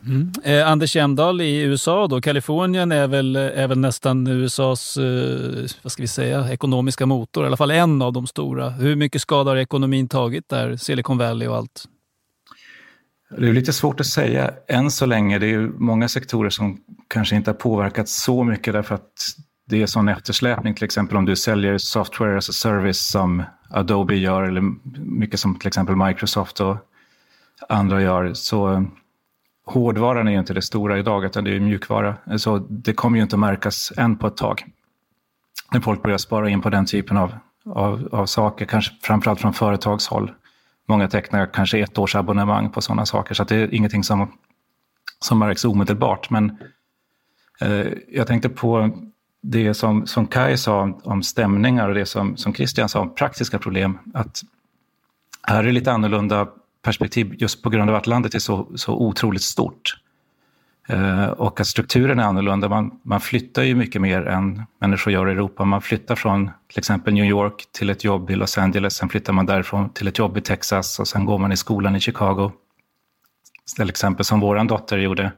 [0.09, 0.33] Mm.
[0.45, 5.69] Eh, Anders Jämdahl i USA då, Kalifornien är väl, eh, är väl nästan USAs eh,
[5.83, 8.71] vad ska vi säga, ekonomiska motor, i alla fall en av de stora.
[8.71, 11.85] Hur mycket skada har ekonomin tagit där, Silicon Valley och allt?
[13.37, 15.39] Det är lite svårt att säga än så länge.
[15.39, 19.13] Det är ju många sektorer som kanske inte har påverkats så mycket därför att
[19.67, 24.17] det är sån eftersläpning, till exempel om du säljer software as a service som Adobe
[24.17, 24.63] gör eller
[25.01, 26.77] mycket som till exempel Microsoft och
[27.69, 28.35] andra gör.
[28.35, 28.83] Så eh,
[29.69, 32.17] hårdvaran är ju inte det stora idag, utan det är mjukvara.
[32.37, 34.65] Så det kommer ju inte att märkas än på ett tag.
[35.73, 39.55] När folk börjar spara in på den typen av, av, av saker, kanske framförallt från
[39.55, 40.33] företagshåll.
[40.89, 44.33] Många tecknar kanske ett års abonnemang på sådana saker, så det är ingenting som,
[45.21, 46.31] som märks omedelbart.
[46.31, 46.59] Men
[47.61, 48.91] eh, jag tänkte på
[49.43, 53.15] det som, som Kai sa om, om stämningar och det som, som Christian sa om
[53.15, 53.99] praktiska problem.
[54.15, 54.43] Att
[55.43, 56.49] här är det lite annorlunda
[56.83, 59.95] perspektiv just på grund av att landet är så, så otroligt stort.
[60.89, 62.69] Eh, och att strukturen är annorlunda.
[62.69, 65.65] Man, man flyttar ju mycket mer än människor gör i Europa.
[65.65, 69.33] Man flyttar från till exempel New York till ett jobb i Los Angeles, sen flyttar
[69.33, 72.53] man därifrån till ett jobb i Texas och sen går man i skolan i Chicago.
[73.77, 75.33] Till exempel som vår dotter gjorde.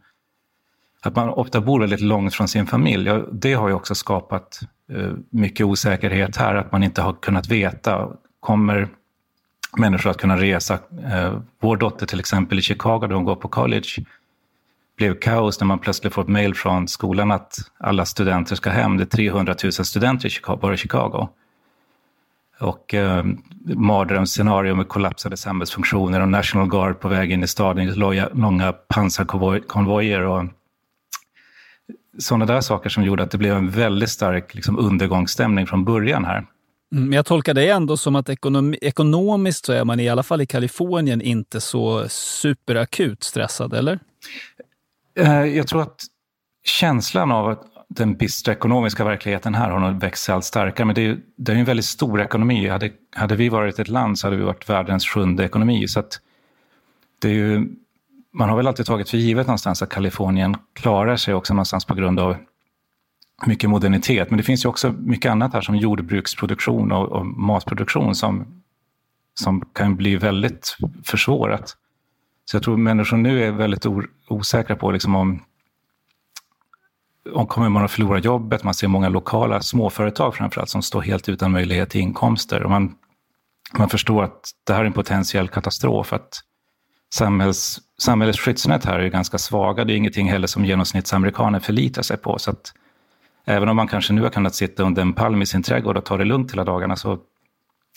[1.02, 3.10] Att man ofta bor väldigt långt från sin familj.
[3.32, 4.60] Det har ju också skapat
[4.92, 8.08] eh, mycket osäkerhet här, att man inte har kunnat veta.
[8.40, 8.88] Kommer
[9.76, 10.78] människor att kunna resa?
[11.12, 13.88] Eh, vår dotter till exempel i Chicago, där hon går på college,
[14.96, 18.96] blev kaos när man plötsligt får ett mejl från skolan att alla studenter ska hem.
[18.96, 21.28] Det är 300 000 studenter i Chicago, bara i Chicago.
[22.60, 23.24] Och eh,
[23.64, 27.94] mardrömsscenario med kollapsade samhällsfunktioner och National Guard på väg in i staden
[28.32, 30.44] långa pansarkonvojer och
[32.18, 36.24] sådana där saker som gjorde att det blev en väldigt stark liksom, undergångsstämning från början
[36.24, 36.46] här.
[36.92, 40.22] Mm, men jag tolkar det ändå som att ekonom ekonomiskt så är man i alla
[40.22, 43.98] fall i Kalifornien inte så superakut stressad, eller?
[45.18, 46.04] Eh, jag tror att
[46.64, 50.86] känslan av att den bistra ekonomiska verkligheten här har nog växt sig allt starkare.
[50.86, 52.68] Men det är, det är en väldigt stor ekonomi.
[52.68, 55.88] Hade, hade vi varit ett land så hade vi varit världens sjunde ekonomi.
[55.88, 56.02] Så
[57.18, 57.68] det är ju,
[58.32, 61.94] man har väl alltid tagit för givet någonstans att Kalifornien klarar sig också någonstans på
[61.94, 62.36] grund av
[63.46, 64.30] mycket modernitet.
[64.30, 68.62] Men det finns ju också mycket annat här som jordbruksproduktion och, och matproduktion som,
[69.34, 71.76] som kan bli väldigt försvårat.
[72.44, 73.86] Så jag tror människor nu är väldigt
[74.28, 75.42] osäkra på liksom om,
[77.32, 78.64] om kommer man att förlora jobbet.
[78.64, 82.62] Man ser många lokala småföretag framförallt som står helt utan möjlighet till inkomster.
[82.62, 82.94] Och man,
[83.78, 86.12] man förstår att det här är en potentiell katastrof.
[86.12, 86.40] Att
[87.14, 89.84] samhälls, samhällets skyddsnät här är ganska svaga.
[89.84, 92.38] Det är ingenting heller som genomsnittsamerikaner förlitar sig på.
[92.38, 92.72] Så att
[93.44, 96.04] även om man kanske nu har kunnat sitta under en palm i sin trädgård och
[96.04, 97.18] ta det lugnt hela dagarna så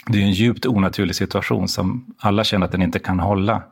[0.08, 3.64] det är en djupt onaturlig situation som alla känner att den inte kan hålla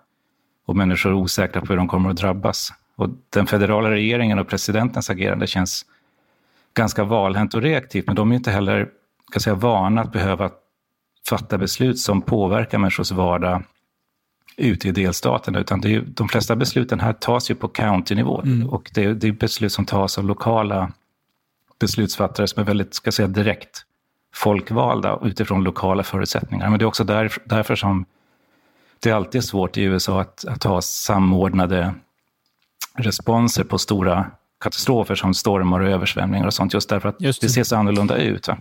[0.65, 2.73] och människor är osäkra på hur de kommer att drabbas.
[2.95, 5.85] Och den federala regeringen och presidentens agerande känns
[6.73, 8.89] ganska valhänt och reaktivt, men de är inte heller
[9.31, 10.49] kan säga, vana att behöva
[11.29, 13.63] fatta beslut som påverkar människors vardag
[14.57, 18.41] ute i delstaterna, utan det är ju, de flesta besluten här tas ju på county-nivå.
[18.41, 18.69] Mm.
[18.69, 20.91] Och det är, det är beslut som tas av lokala
[21.81, 23.85] beslutsfattare som är väldigt, ska säga, direkt
[24.33, 26.69] folkvalda utifrån lokala förutsättningar.
[26.69, 28.05] Men det är också där, därför som
[28.99, 31.93] det är alltid svårt i USA att, att ha samordnade
[32.95, 37.47] responser på stora katastrofer som stormar och översvämningar och sånt, just därför att just det.
[37.47, 38.47] det ser så annorlunda ut.
[38.47, 38.57] Va?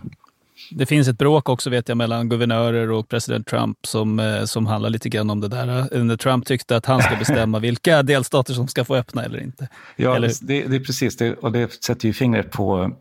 [0.71, 4.65] Det finns ett bråk också vet jag mellan guvernörer och president Trump som, eh, som
[4.65, 5.65] handlar lite grann om det där.
[6.03, 9.67] När Trump tyckte att han ska bestämma vilka delstater som ska få öppna eller inte.
[9.95, 10.31] Ja, eller?
[10.41, 11.33] Det, det, är precis det.
[11.33, 12.91] Och det sätter ju fingret på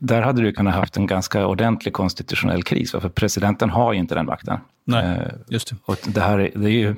[0.00, 4.14] där hade du kunnat haft en ganska ordentlig konstitutionell kris, för presidenten har ju inte
[4.14, 4.58] den makten.
[4.84, 5.76] Nej, eh, just det.
[5.84, 6.96] Och det här det är ju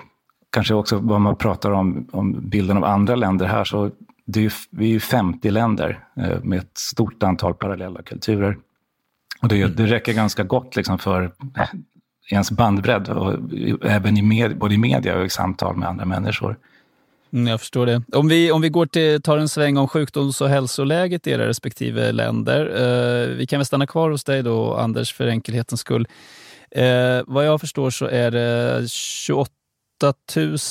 [0.51, 3.91] kanske också vad man pratar om, om bilden av andra länder här, så
[4.27, 8.57] det är ju, vi är ju 50 länder eh, med ett stort antal parallella kulturer.
[9.43, 9.77] Och det, mm.
[9.77, 11.33] det räcker ganska gott liksom för
[12.31, 13.35] ens bandbredd, och
[13.83, 16.57] även i med, både i media och i samtal med andra människor.
[17.33, 18.03] Mm, jag förstår det.
[18.12, 21.49] Om vi, om vi går till, tar en sväng om sjukdoms och hälsoläget i era
[21.49, 22.66] respektive länder.
[22.66, 26.09] Eh, vi kan väl stanna kvar hos dig då, Anders, för enkelhetens skull.
[26.71, 29.51] Eh, vad jag förstår så är det 28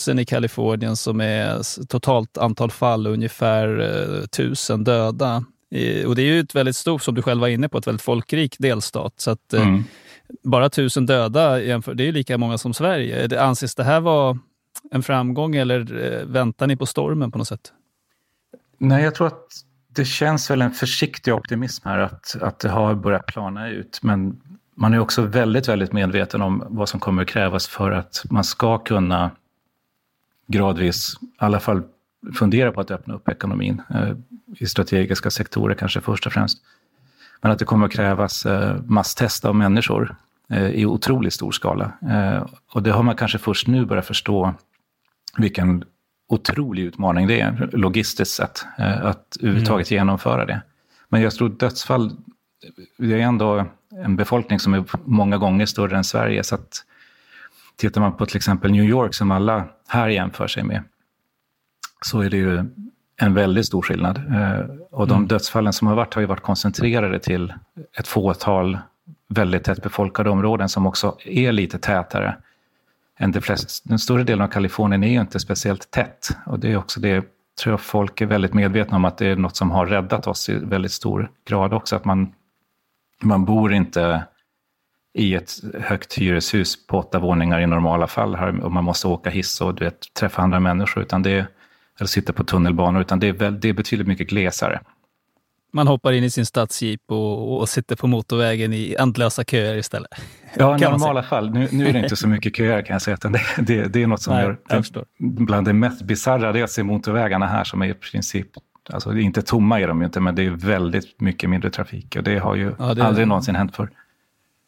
[0.08, 5.44] 000 i Kalifornien som är totalt antal fall, ungefär eh, 1000 döda.
[6.08, 8.02] Och det är ju ett väldigt stort, som du själv var inne på, ett väldigt
[8.02, 9.14] folkrik delstat.
[9.18, 9.84] Så att, eh, mm.
[10.44, 13.42] Bara 1000 döda, jämför, det är lika många som Sverige.
[13.42, 14.38] Anses det här vara
[14.92, 17.74] en framgång eller eh, väntar ni på stormen på något sätt?
[18.78, 19.48] Nej, jag tror att
[19.88, 24.00] det känns väl en försiktig optimism här att, att det har börjat plana ut.
[24.04, 24.42] Men
[24.76, 28.44] man är också väldigt, väldigt medveten om vad som kommer att krävas för att man
[28.44, 29.32] ska kunna
[30.48, 31.82] gradvis, i alla fall
[32.36, 34.12] fundera på att öppna upp ekonomin eh,
[34.58, 36.58] i strategiska sektorer kanske först och främst.
[37.42, 40.16] Men att det kommer att krävas eh, masstest av människor
[40.50, 41.92] eh, i otroligt stor skala.
[42.10, 44.54] Eh, och det har man kanske först nu börjat förstå
[45.38, 45.84] vilken
[46.30, 49.98] otrolig utmaning det är logistiskt sett eh, att överhuvudtaget mm.
[50.00, 50.62] genomföra det.
[51.10, 52.12] Men jag tror dödsfall,
[52.98, 53.66] det är ändå
[54.04, 56.44] en befolkning som är många gånger större än Sverige.
[56.44, 56.86] Så att
[57.76, 60.84] tittar man på till exempel New York som alla här jämför sig med,
[62.02, 62.66] så är det ju
[63.22, 64.18] en väldigt stor skillnad.
[64.18, 65.28] Eh, och de mm.
[65.28, 67.54] dödsfallen som har varit har ju varit koncentrerade till
[68.00, 68.78] ett fåtal
[69.28, 72.38] väldigt tätt befolkade områden som också är lite tätare
[73.20, 73.90] än de flesta.
[73.90, 76.30] Den större delen av Kalifornien är ju inte speciellt tätt.
[76.46, 77.26] Och det är också det,
[77.64, 80.50] tror jag folk är väldigt medvetna om, att det är något som har räddat oss
[80.50, 81.96] i väldigt stor grad också.
[81.96, 82.34] Att man,
[83.22, 84.24] man bor inte
[85.14, 89.30] i ett högt hyreshus på åtta våningar i normala fall här, och man måste åka
[89.30, 91.48] hiss och du vet, träffa andra människor, utan det är
[92.00, 94.82] eller sitta på tunnelbanor, utan det är, väl, det är betydligt mycket glesare.
[95.74, 100.10] Man hoppar in i sin stadsjeep och, och sitter på motorvägen i ändlösa köer istället.
[100.58, 101.50] Ja, i normala fall.
[101.50, 103.18] Nu, nu, är det inte så mycket köer kan jag säga.
[103.22, 104.58] Det, det, det är något som Nej, gör...
[104.68, 108.48] Det, bland det mest bisarra det är att se motorvägarna här som är i princip
[108.94, 112.24] Alltså inte tomma är de ju inte, men det är väldigt mycket mindre trafik och
[112.24, 113.90] det har ju ja, det aldrig någonsin hänt förr.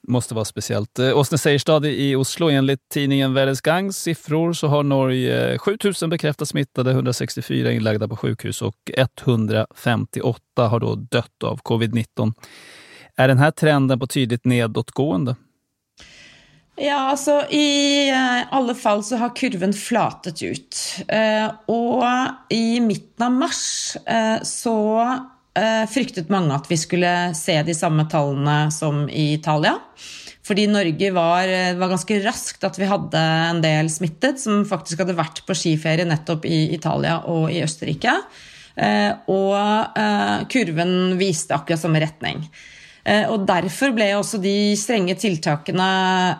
[0.07, 0.99] Måste vara speciellt.
[0.99, 6.09] Eh, Åsne Seierstad i Oslo, enligt tidningen Verdens Gangs siffror så har Norge eh, 7000
[6.09, 12.33] bekräftat smittade, 164 inlagda på sjukhus och 158 har då dött av covid-19.
[13.15, 15.35] Är den här trenden på tydligt nedåtgående?
[16.75, 20.77] Ja, alltså I eh, alla fall så har kurven flatat ut.
[21.07, 21.51] Eh,
[22.49, 23.97] i mitten av mars
[24.43, 25.05] så
[25.57, 29.77] eh, fryktet mange at vi skulle se de samme tallene som i Italia.
[30.41, 35.03] Fordi Norge var, eh, var ganske raskt at vi hadde en del smittet som faktisk
[35.03, 38.15] hadde vært på skiferie nettopp i Italia og i Østerrike.
[38.75, 42.41] Eh, og eh, kurven viste akkurat samme retning.
[43.03, 45.91] Eh, og Derfor ble også de strenge tiltakene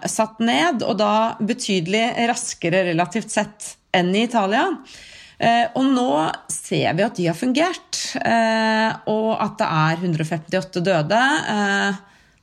[0.10, 4.70] satt ned, og da betydelig raskere relativt sett enn i Italia.
[5.42, 6.08] Eh, og nå
[6.54, 11.22] ser vi at de har fungert, eh, og at det er 158 døde.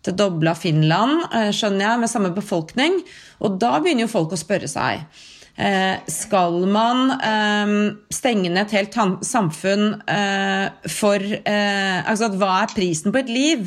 [0.02, 2.98] Det dobla Finland, eh, skjønner jeg, med samme befolkning.
[3.40, 5.04] Og da begynner jo folk å spørre seg
[5.58, 7.70] Eh, skal man eh,
[8.14, 13.64] stenge ned et helt samfunn eh, for eh, altså Hva er prisen på et liv?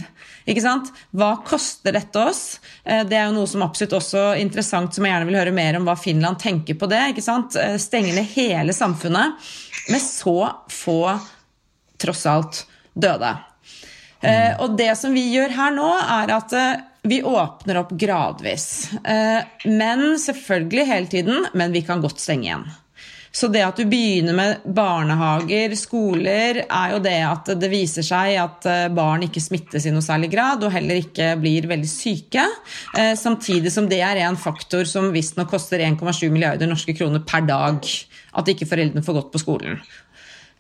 [0.47, 0.87] Ikke sant?
[1.11, 2.61] Hva koster dette oss?
[2.85, 5.55] Eh, det er jo noe som absolutt også er interessant, som jeg gjerne vil høre
[5.57, 7.01] mer om hva Finland tenker på det.
[7.11, 7.59] ikke sant?
[7.59, 9.51] Eh, stenge ned hele samfunnet
[9.91, 10.37] med så
[10.71, 11.01] få,
[11.99, 13.35] tross alt, døde.
[14.21, 14.61] Mm.
[14.61, 18.91] Og det som vi gjør her nå, er at eh, vi åpner opp gradvis.
[18.93, 22.69] Eh, men selvfølgelig hele tiden, men vi kan godt stenge igjen.
[23.31, 28.35] Så det at du begynner med barnehager, skoler, er jo det at det viser seg
[28.41, 32.43] at eh, barn ikke smittes i noe særlig grad, og heller ikke blir veldig syke.
[32.99, 37.47] Eh, samtidig som det er en faktor som visstnok koster 1,7 milliarder norske kroner per
[37.47, 37.87] dag.
[38.31, 39.79] At ikke foreldrene får gått på skolen.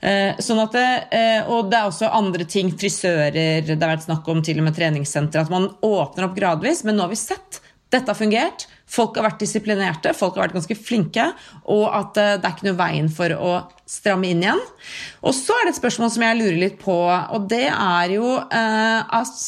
[0.01, 4.07] Eh, sånn at det, eh, og det er også andre ting, frisører, det har vært
[4.07, 5.41] snakk om til og med treningssenter.
[5.41, 6.83] at man åpner opp gradvis.
[6.83, 7.61] Men nå har vi sett
[7.91, 8.67] dette har fungert.
[8.91, 11.29] Folk har vært disiplinerte, folk har vært ganske flinke,
[11.71, 13.53] og at eh, det er ikke noe veien for å
[13.87, 14.63] stramme inn igjen.
[15.23, 18.35] Og så er det et spørsmål som jeg lurer litt på, og det er jo
[18.41, 19.47] eh, at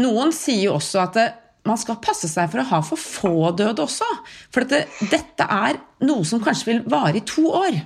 [0.00, 1.26] noen sier jo også at det,
[1.64, 4.08] man skal passe seg for å ha for få døde også.
[4.52, 7.80] For det, dette er noe som kanskje vil vare i to år.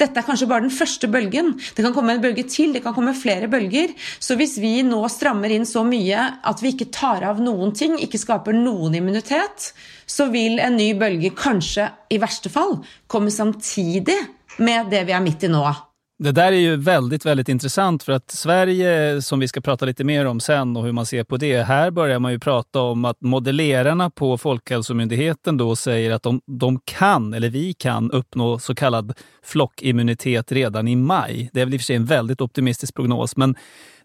[0.00, 1.52] Dette er kanskje bare den første bølgen.
[1.76, 3.92] Det kan komme en bølge til, det kan komme flere bølger.
[4.22, 7.98] Så hvis vi nå strammer inn så mye at vi ikke tar av noen ting,
[8.00, 9.70] ikke skaper noen immunitet,
[10.08, 14.18] så vil en ny bølge kanskje i verste fall komme samtidig
[14.60, 15.62] med det vi er midt i nå.
[16.22, 20.04] Det där är ju väldigt, väldigt intressant för att Sverige, som vi ska prata lite
[20.04, 23.04] mer om sen och hur man ser på det, här börjar man ju prata om
[23.04, 28.74] att modellerarna på Folkhälsomyndigheten då säger att de, de kan, eller vi kan, uppnå så
[28.74, 31.50] kallad flockimmunitet redan i maj.
[31.52, 33.56] Det är väl i och för sig en väldigt optimistisk prognos, men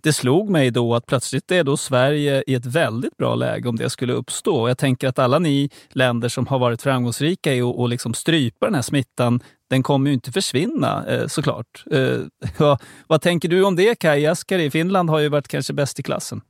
[0.06, 3.76] det slog mig då att plötsligt är då Sverige i ett väldigt bra läge om
[3.76, 4.68] det skulle uppstå.
[4.68, 8.76] Jag tänker att alla ni länder som har varit framgångsrika i att liksom strypa den
[8.76, 11.84] här smittan, den kommer ju inte försvinna eh, såklart.
[11.92, 12.20] Eh,
[12.58, 16.04] ja, vad, tänker du om det Kaj i Finland har ju varit kanske bäst i
[16.04, 16.42] klassen.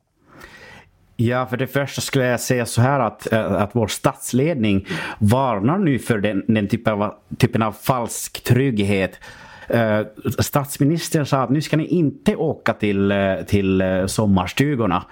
[1.18, 4.88] Ja, för det första skulle jag säga så här att, eh, att vår statsledning
[5.20, 9.20] varnar nu för den, den typen, av, typen av falsk trygghet
[10.40, 13.14] statsministern sa att nu ska ni inte åka till,
[13.48, 15.06] till sommarstugorna.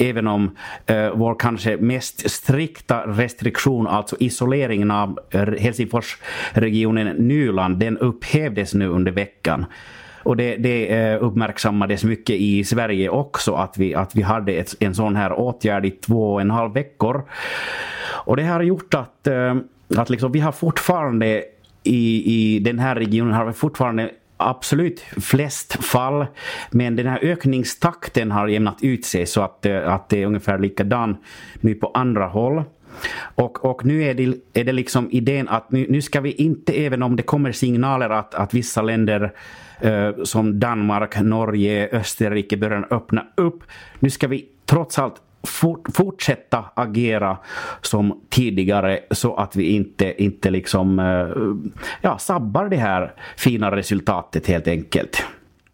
[0.00, 7.98] Även om eh, vår kanske mest strikta restriktion, alltså isoleringen av eh, Helsingforsregionen Nyland, den
[7.98, 9.66] upphävdes nu under veckan.
[10.22, 14.74] Och det, det eh, uppmärksammades mycket i Sverige också att vi, att vi hade ett,
[14.80, 17.28] en sån här åtgärd i två och en halv veckor.
[18.24, 19.56] Och det har gjort att, eh,
[19.96, 21.44] att liksom, vi har fortfarande
[21.82, 24.10] i, i den här regionen har vi fortfarande
[24.48, 26.26] absolut flest fall.
[26.70, 30.58] Men den här ökningstakten har jämnat ut sig så att, eh, att det är ungefär
[30.58, 31.16] likadan
[31.60, 32.62] nu på andra håll.
[33.34, 36.72] Och, och nu är det, är det liksom idén att nu, nu ska vi inte,
[36.72, 39.32] även om det kommer signaler att, att vissa länder
[39.80, 43.62] eh, som Danmark, Norge, Österrike börjar öppna upp.
[43.98, 47.38] Nu ska vi trots allt fort, fortsätta agera
[47.82, 54.46] som tidigare så att vi inte, inte liksom, eh, ja, sabbar det här fina resultatet
[54.46, 55.24] helt enkelt.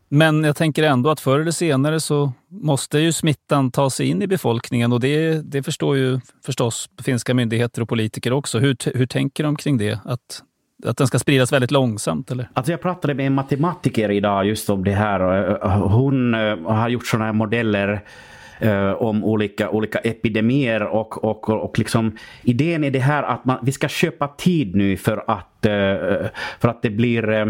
[0.09, 4.23] Men jag tänker ändå att förr eller senare så måste ju smittan ta sig in
[4.23, 8.59] i befolkningen och det, det förstår ju förstås finska myndigheter och politiker också.
[8.59, 10.01] Hur, hur tänker de kring det?
[10.05, 10.43] Att
[10.85, 12.31] att den ska spridas väldigt långsamt?
[12.31, 12.49] Eller?
[12.53, 15.21] Alltså jag pratade med en matematiker idag just om det här.
[15.79, 18.03] Hon har gjort sådana här modeller
[18.59, 23.59] Eh, om olika, olika epidemier och, och, och liksom, idén är det här att man,
[23.63, 26.29] vi ska köpa tid nu för att, eh,
[26.61, 27.47] för att det blir eh,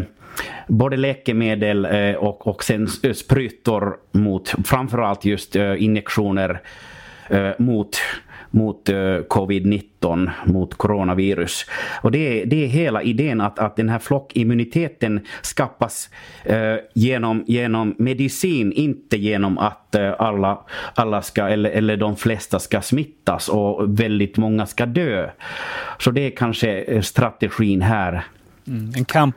[0.69, 1.87] både läkemedel
[2.17, 6.61] och, och sen sprutor mot framförallt just injektioner
[7.59, 7.99] mot
[8.51, 8.94] mot eh,
[9.28, 11.66] covid-19, mot coronavirus.
[12.03, 16.11] Och det är, det är hela idén att, att den här flockimmuniteten skapas
[16.44, 20.59] eh, genom, genom medicin, inte genom att eh, alla,
[20.94, 25.30] alla ska, eller, eller de flesta ska smittas och väldigt många ska dö.
[25.99, 28.24] Så det är kanske eh, strategin här.
[28.66, 29.36] Mm, en kamp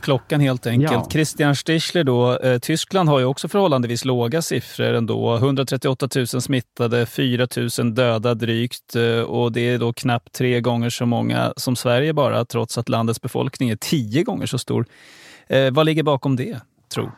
[0.00, 0.92] Klockan helt enkelt.
[0.92, 1.08] Ja.
[1.10, 5.36] Christian Stichler då, eh, Tyskland har ju också förhållandevis låga siffror ändå.
[5.36, 10.90] 138 000 smittade, 4 000 döda drygt eh, och det är då knappt tre gånger
[10.90, 14.86] så många som Sverige bara, trots att landets befolkning är tio gånger så stor.
[15.46, 16.60] Eh, vad ligger bakom det,
[16.94, 17.10] tro?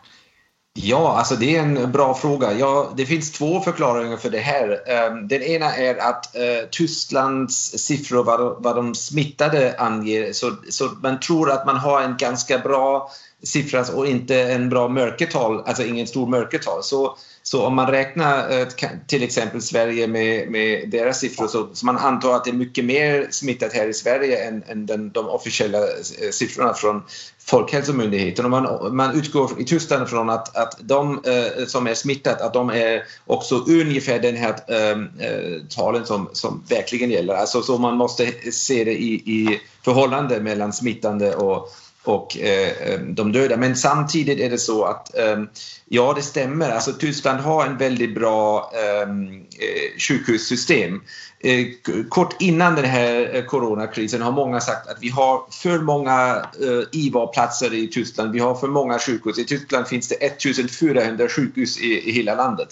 [0.79, 2.53] Ja, alltså det är en bra fråga.
[2.53, 4.91] Ja, det finns två förklaringar för det här.
[4.91, 10.91] Ehm, den ena är att eh, Tysklands siffror vad, vad de smittade anger, så, så
[11.03, 13.11] man tror att man har en ganska bra
[13.43, 16.83] siffra och inte en bra mörkertal, alltså ingen stor mörkertal.
[16.83, 17.17] Så,
[17.51, 18.67] så om man räknar eh,
[19.07, 22.85] till exempel Sverige med, med deras siffror så, så man antar att det är mycket
[22.85, 27.03] mer smittat här i Sverige än, än den, de officiella eh, siffrorna från
[27.39, 28.45] Folkhälsomyndigheten.
[28.45, 32.55] Och man, man utgår i Tyskland från att, att de eh, som är smittade att
[32.55, 37.35] de är också ungefär den här ehm, eh, talen som, som verkligen gäller.
[37.35, 41.69] Alltså, så man måste se det i, i förhållande mellan smittande och,
[42.09, 43.57] och eh, eh de döda.
[43.57, 45.43] Men samtidigt är det så att eh,
[45.89, 46.71] ja, det stämmer.
[46.71, 51.01] Alltså, Tyskland har en väldigt bra eh, eh sjukhussystem.
[51.41, 51.67] Eh,
[52.09, 56.83] kort innan den här eh, coronakrisen har många sagt att vi har för många eh,
[56.93, 58.33] IVA-platser i Tyskland.
[58.33, 59.39] Vi har för många sjukhus.
[59.39, 62.69] I Tyskland finns det 1400 sjukhus i, i hela landet.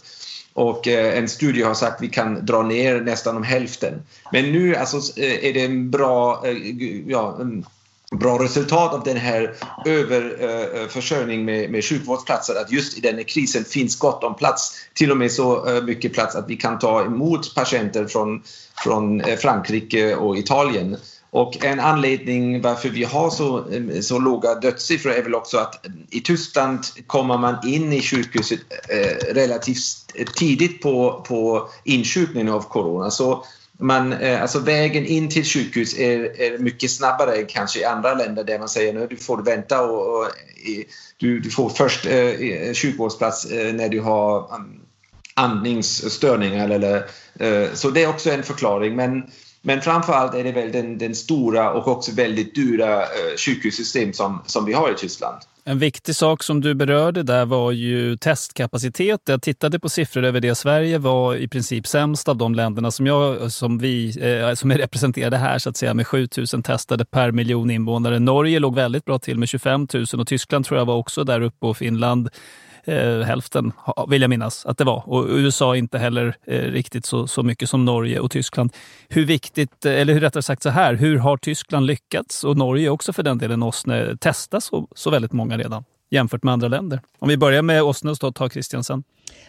[0.52, 4.02] Och en studie har sagt att vi kan dra ner nästan om hälften.
[4.32, 6.44] Men nu alltså, är det en bra,
[7.06, 7.38] ja,
[8.18, 9.54] bra resultat av den här
[9.86, 14.34] överförsörjningen eh, eh, med, med sjukvårdsplatser att just i den här krisen finns gott om
[14.34, 14.76] plats.
[14.94, 18.42] Till och med så eh, mycket plats att vi kan ta emot patienter från,
[18.84, 20.96] från Frankrike och Italien.
[21.30, 23.64] Och en anledning varför vi har så,
[24.02, 28.60] så låga dödssiffror är väl också att i Tyskland kommer man in i sjukhuset
[29.30, 33.10] relativt tidigt på, på insjukningen av corona.
[33.10, 33.44] Så
[33.84, 38.14] man, eh, alltså vägen in till sjukhus är, är, mycket snabbare än kanske i andra
[38.14, 40.30] länder där man säger att du får vänta och, och
[41.16, 44.80] du, du, får först eh, eh, sjukvårdsplats eh, när du har um,
[45.34, 46.68] andningsstörningar.
[46.68, 46.96] Eller,
[47.40, 48.96] eh, så det är också en förklaring.
[48.96, 49.22] Men,
[49.62, 54.42] men framförallt är det väl den, den stora och också väldigt dyra eh, sjukhussystem som,
[54.46, 55.38] som vi har i Tyskland.
[55.66, 59.20] En viktig sak som du berörde där var ju testkapacitet.
[59.24, 60.54] Jag tittade på siffror över det.
[60.54, 64.78] Sverige var i princip sämst av de länderna som, jag, som, vi, eh, som är
[64.78, 68.18] representerade här, så att säga, med 7 000 testade per miljon invånare.
[68.18, 71.40] Norge låg väldigt bra till med 25 000 och Tyskland tror jag var också där
[71.40, 72.28] uppe och Finland
[72.84, 73.72] eh, hälften,
[74.08, 75.02] vill jag minnas att det var.
[75.06, 78.72] Och USA inte heller eh, riktigt så, så mycket som Norge och Tyskland.
[79.08, 82.88] Hur viktigt, eh, eller hur rättare sagt så här, hur har Tyskland lyckats, och Norge
[82.88, 87.00] också för den delen, Osne, testa så, så väldigt många redan jämfört med andra länder?
[87.18, 89.04] Om vi börjar med Åsnes och tar Kristiansen.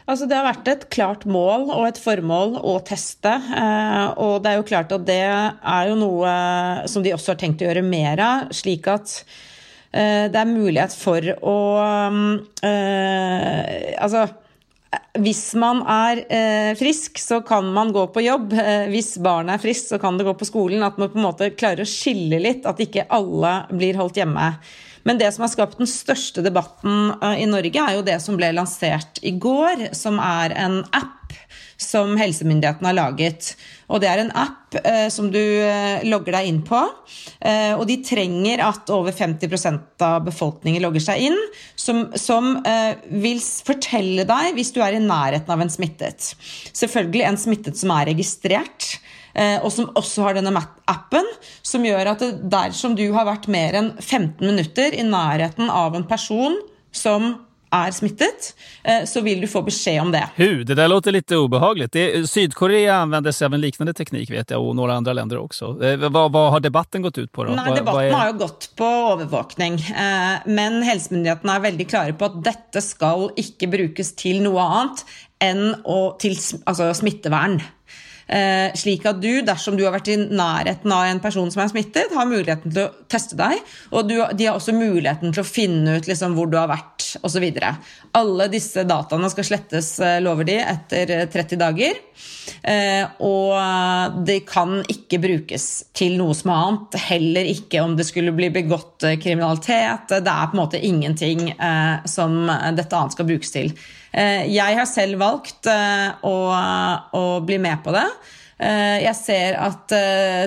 [0.05, 3.33] Alltså det har varit ett klart mål och ett formål att testa.
[3.33, 7.35] Eh, det är ju klart att det är ju något eh, som de också har
[7.35, 9.25] tänkt att göra mera, slik at
[9.95, 11.59] Eh, det er mulighet for å
[12.65, 14.25] eh, Altså
[15.19, 18.53] hvis man er eh, frisk, så kan man gå på jobb.
[18.59, 20.83] Eh, hvis barnet er friskt, så kan det gå på skolen.
[20.83, 24.49] At man på en måte klarer å skille litt, at ikke alle blir holdt hjemme.
[25.05, 28.39] Men det som har skapt den største debatten eh, i Norge, er jo det som
[28.39, 31.35] ble lansert i går, som er en app
[31.77, 33.53] som helsemyndighetene har laget.
[33.91, 36.79] Og det er en app eh, som du eh, logger deg inn på.
[37.39, 41.39] Eh, og de trenger at over 50% av befolkningen logger seg inn,
[41.79, 46.33] som, som eh, vil fortelle deg hvis du er i nærheten av en smittet.
[46.71, 48.95] Selvfølgelig en smittet som er registrert.
[49.35, 51.25] och og som også har denne appen,
[51.61, 52.21] som gjør at
[52.51, 56.55] dersom du har vært mer enn 15 minutter i nærheten av en person
[56.95, 57.44] som
[57.75, 60.29] är smittet eh, så vill du få besked om det.
[60.35, 61.91] Hu, det där låter lite obehagligt.
[61.91, 65.83] Det, Sydkorea använder sig av en liknande teknik vet jag och några andra länder också.
[65.83, 67.43] Eh, vad, vad har debatten gått ut på?
[67.43, 67.51] Då?
[67.51, 68.11] Nej, debatten är...
[68.11, 69.73] har ju gått på övervakning.
[69.73, 75.05] Eh, men hälsomyndigheterna är väldigt klara på att detta ska inte brukas till något annat
[75.39, 75.75] än
[76.19, 77.61] till alltså, smittevärn.
[78.25, 81.69] Eh, slik at du, dersom du har vært i nærheten av en person som er
[81.69, 83.61] smittet, har muligheten til å teste deg.
[83.93, 87.11] Og du, de har også muligheten til å finne ut liksom, hvor du har vært
[87.25, 87.45] osv.
[88.17, 92.01] Alle disse dataene skal slettes, eh, lover de, etter eh, 30 dager.
[92.65, 95.67] Eh, og eh, de kan ikke brukes
[95.97, 96.97] til noe som annet.
[97.07, 100.09] Heller ikke om det skulle bli begått kriminalitet.
[100.09, 103.73] Det er på en måte ingenting eh, som dette annet skal brukes til.
[104.15, 106.35] Eh, jeg har selv valgt eh, å,
[107.19, 108.05] å bli med på det.
[108.55, 109.91] Eh, jeg ser at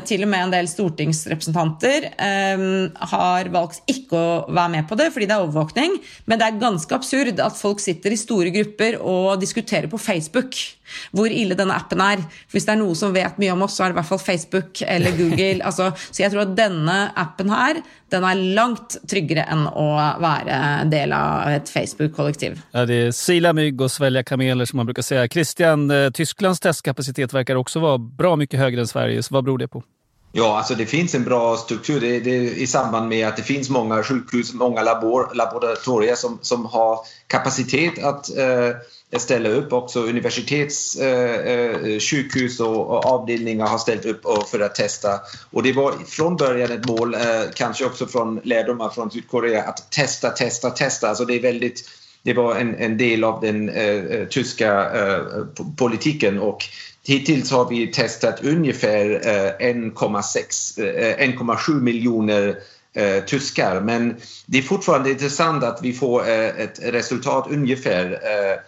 [0.09, 2.07] til og med en del stortingsrepresentanter
[3.13, 5.99] har valgt ikke å være med på det fordi det er overvåkning.
[6.25, 10.57] Men det er ganske absurd at folk sitter i store grupper og diskuterer på Facebook
[11.13, 12.25] hvor ille denne appen er.
[12.53, 14.25] Hvis det er noe som vet mye om oss, så er det i hvert fall
[14.25, 15.65] Facebook eller Google.
[15.65, 20.85] altså, så jeg tror at denne appen her den är långt tryggare än att vara
[20.85, 22.61] del av ett Facebook-kollektiv.
[22.71, 25.29] Ja, det är sila mygg och svälja kameler som man brukar säga.
[25.29, 29.31] Christian, eh, Tysklands testkapacitet verkar också vara bra mycket högre än Sveriges.
[29.31, 29.83] Vad beror det på?
[30.33, 33.71] Ja, alltså det finns en bra struktur det, det, i samband med att det finns
[33.71, 38.71] många sjukhus, många labor, laboratorier som, som har kapacitet att eh,
[39.11, 39.73] Eh, ställa upp.
[39.73, 45.21] Också universitetssjukhus eh, eh och, avdelningar har ställt upp för att testa.
[45.51, 47.21] Och det var från början ett mål, eh,
[47.55, 51.09] kanske också från lärdomar från Sydkorea, att testa, testa, testa.
[51.09, 51.89] Alltså det är väldigt
[52.23, 55.21] det var en, en del av den eh, eh tyska eh,
[55.77, 56.65] politiken och
[57.07, 59.07] hittills har vi testat ungefär
[59.61, 62.57] 1,7 miljoner
[63.27, 68.59] tyskar men det är fortfarande intressant att vi får ett resultat ungefär Eh,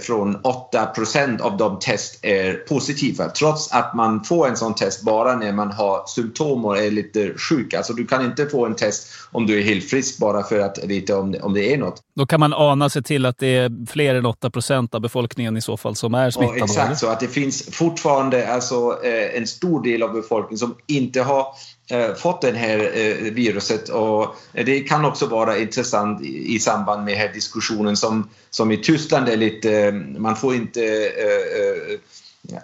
[0.00, 5.36] från 8% av de test är positiva trots att man får en sån test bara
[5.36, 7.74] när man har symptom och är lite sjuk.
[7.74, 10.78] Alltså du kan inte få en test om du är helt frisk bara för att
[10.84, 12.00] veta om det, om det är något.
[12.16, 15.60] Då kan man ana sig till att det är fler än 8% av befolkningen i
[15.60, 16.58] så fall som är smittade?
[16.58, 20.74] Ja, exakt, så att det finns fortfarande alltså, eh, en stor del av befolkningen som
[20.86, 21.46] inte har
[21.83, 23.88] Eh, Eh, fått det här eh, viruset.
[23.88, 29.28] Och det kan också vara intressant i, samband med här diskussionen som, som i Tyskland
[29.28, 31.98] är lite, eh, man får inte äh,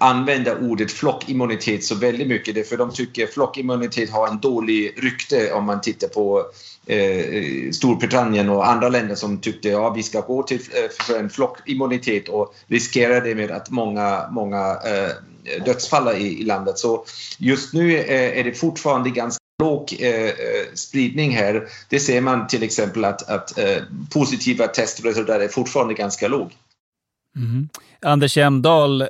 [0.00, 5.64] använda ordet flockimmunitet så väldigt mycket för de tycker flockimmunitet har en dålig rykte om
[5.64, 6.44] man tittar på
[6.86, 11.30] eh, Storbritannien och andra länder som tyckte ja vi ska gå till eh, för en
[11.30, 16.78] flockimmunitet och riskera det med att många, många eh, dödsfall i, i landet.
[16.78, 17.04] Så
[17.38, 20.30] just nu är, är det fortfarande ganska låg eh,
[20.74, 21.68] spridning här.
[21.88, 23.76] Det ser man till exempel att, att eh,
[24.12, 26.52] positiva testresultat är fortfarande ganska låg.
[27.36, 27.68] Mm.
[28.02, 29.08] Anders Hjelmdahl, eh,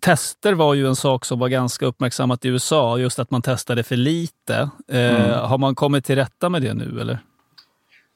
[0.00, 3.82] tester var ju en sak som var ganska uppmärksammat i USA, just att man testade
[3.82, 4.70] för lite.
[4.88, 5.48] Eh, mm.
[5.48, 7.18] Har man kommit till rätta med det nu eller?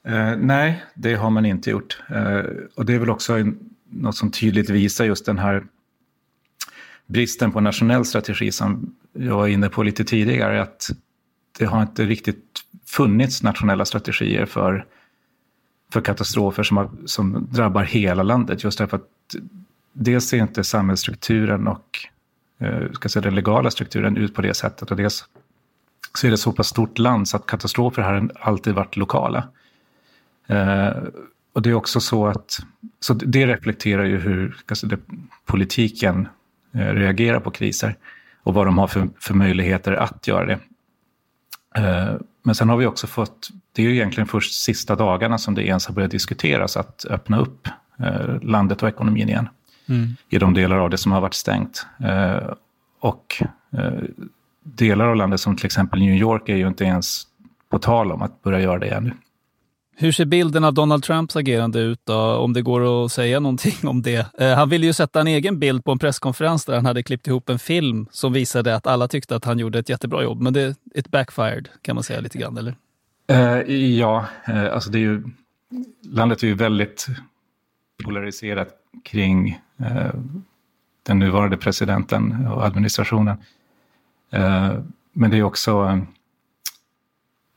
[0.06, 1.98] Eh, nej, det har man inte gjort.
[2.08, 2.44] Eh,
[2.76, 3.58] och det är väl också en,
[3.90, 5.64] något som tydligt visar just den här
[7.06, 10.90] bristen på nationell strategi som jag var inne på lite tidigare, att
[11.58, 12.44] det har inte riktigt
[12.86, 14.86] funnits nationella strategier för,
[15.92, 18.64] för katastrofer som, har, som drabbar hela landet.
[18.64, 19.36] Just därför att
[19.92, 21.98] dels ser inte samhällsstrukturen och
[22.58, 24.90] eh, ska säga, den legala strukturen ut på det sättet.
[24.90, 25.24] Och dels
[26.14, 29.48] så är det så pass stort land så att katastrofer har alltid varit lokala.
[30.46, 30.92] Eh,
[31.52, 32.58] och det är också så att,
[33.00, 34.98] så det reflekterar ju hur säga,
[35.44, 36.28] politiken
[36.78, 37.96] Eh, reagerar på kriser
[38.42, 40.58] och vad de har för, för möjligheter att göra det.
[41.74, 42.14] Eh,
[42.46, 45.66] men sen har vi också fått, det är ju egentligen först sista dagarna som det
[45.66, 47.68] ens har börjat diskuteras att öppna upp
[47.98, 49.48] eh, landet och ekonomin igen.
[49.88, 50.16] Mm.
[50.28, 51.86] I de delar av det som har varit stängt.
[53.00, 53.42] Och
[54.62, 57.22] delar av landet som till exempel New York är ju inte ens
[57.70, 59.12] på tal om att börja göra det ännu.
[59.98, 63.88] Hur ser bilden av Donald Trumps agerande ut då, om det går att säga någonting
[63.88, 64.34] om det?
[64.38, 67.26] Eh, han ville ju sätta en egen bild på en presskonferens där han hade klippt
[67.26, 70.40] ihop en film som visade att alla tyckte att han gjorde ett jättebra jobb.
[70.40, 72.76] Men det it backfired kan man säga lite grann, eller?
[73.26, 75.22] Eh, ja, eh, alltså det är ju,
[76.02, 77.06] landet är ju väldigt
[78.04, 78.68] polariserat
[79.04, 80.14] kring eh,
[81.02, 83.36] den nuvarande presidenten och administrationen.
[84.30, 84.72] Eh,
[85.12, 85.98] men det är också eh,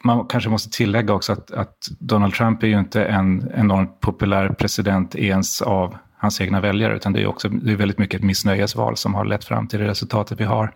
[0.03, 4.49] man kanske måste tillägga också att, att, Donald Trump är ju inte en enormt populär
[4.49, 8.25] president ens av hans egna väljare, utan det är också det är väldigt mycket ett
[8.25, 10.73] missnöjesval som har lett fram till det resultatet vi har.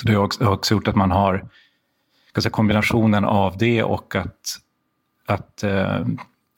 [0.00, 1.48] Så det har också, också gjort att man har
[2.42, 4.58] säga, kombinationen av det och att,
[5.26, 6.06] att, eh,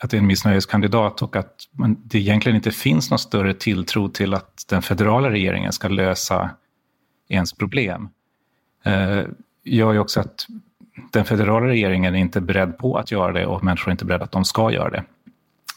[0.03, 4.09] att det är en missnöjeskandidat och att man, det egentligen inte finns någon större tilltro
[4.09, 6.51] till att den federala regeringen ska lösa
[7.29, 8.09] ens problem.
[8.85, 9.23] Eh,
[9.65, 10.47] gör ju också att
[11.13, 14.25] den federala regeringen är inte beredd på att göra det och människor är inte beredda
[14.25, 15.05] att de ska göra det.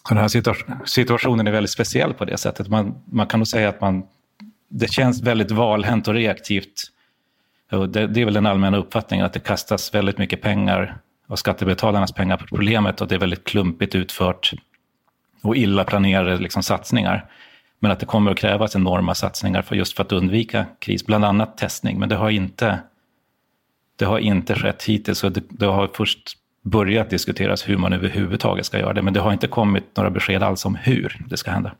[0.08, 2.68] Så den här situationen är väldigt speciell på det sättet.
[2.68, 4.04] Man, man kan nog säga att man,
[4.70, 6.84] det känns väldigt valhänt och reaktivt.
[7.72, 10.98] Och det, det är väl den allmänna uppfattningen att det kastas väldigt mycket pengar
[11.28, 14.54] av skattebetalarnas pengar på problemet och det är väldigt klumpigt utfört
[15.42, 17.26] och illa planerade liksom, satsningar.
[17.80, 21.26] Men att det kommer att krävas enorma satsningar för just för att undvika kris, bland
[21.26, 22.00] annat testning.
[22.00, 22.80] Men det har inte
[24.00, 28.66] det har inte skett hittills och det, det, har först börjat diskuteras hur man överhuvudtaget
[28.66, 29.02] ska göra det.
[29.02, 31.72] Men det har inte kommit några besked alls om hur det ska hända.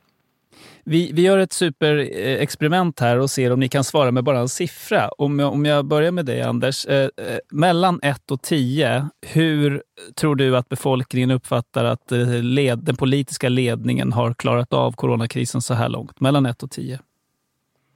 [0.84, 4.48] Vi, vi gör ett superexperiment här och ser om ni kan svara med bara en
[4.48, 5.08] siffra.
[5.08, 6.86] Om jag, om jag börjar med dig, Anders.
[6.86, 7.08] Eh, eh
[7.50, 9.82] mellan 1 och 10, hur
[10.14, 15.62] tror du att befolkningen uppfattar att eh, led, den politiska ledningen har klarat av coronakrisen
[15.62, 16.20] så här långt?
[16.20, 16.98] Mellan 1 och 10?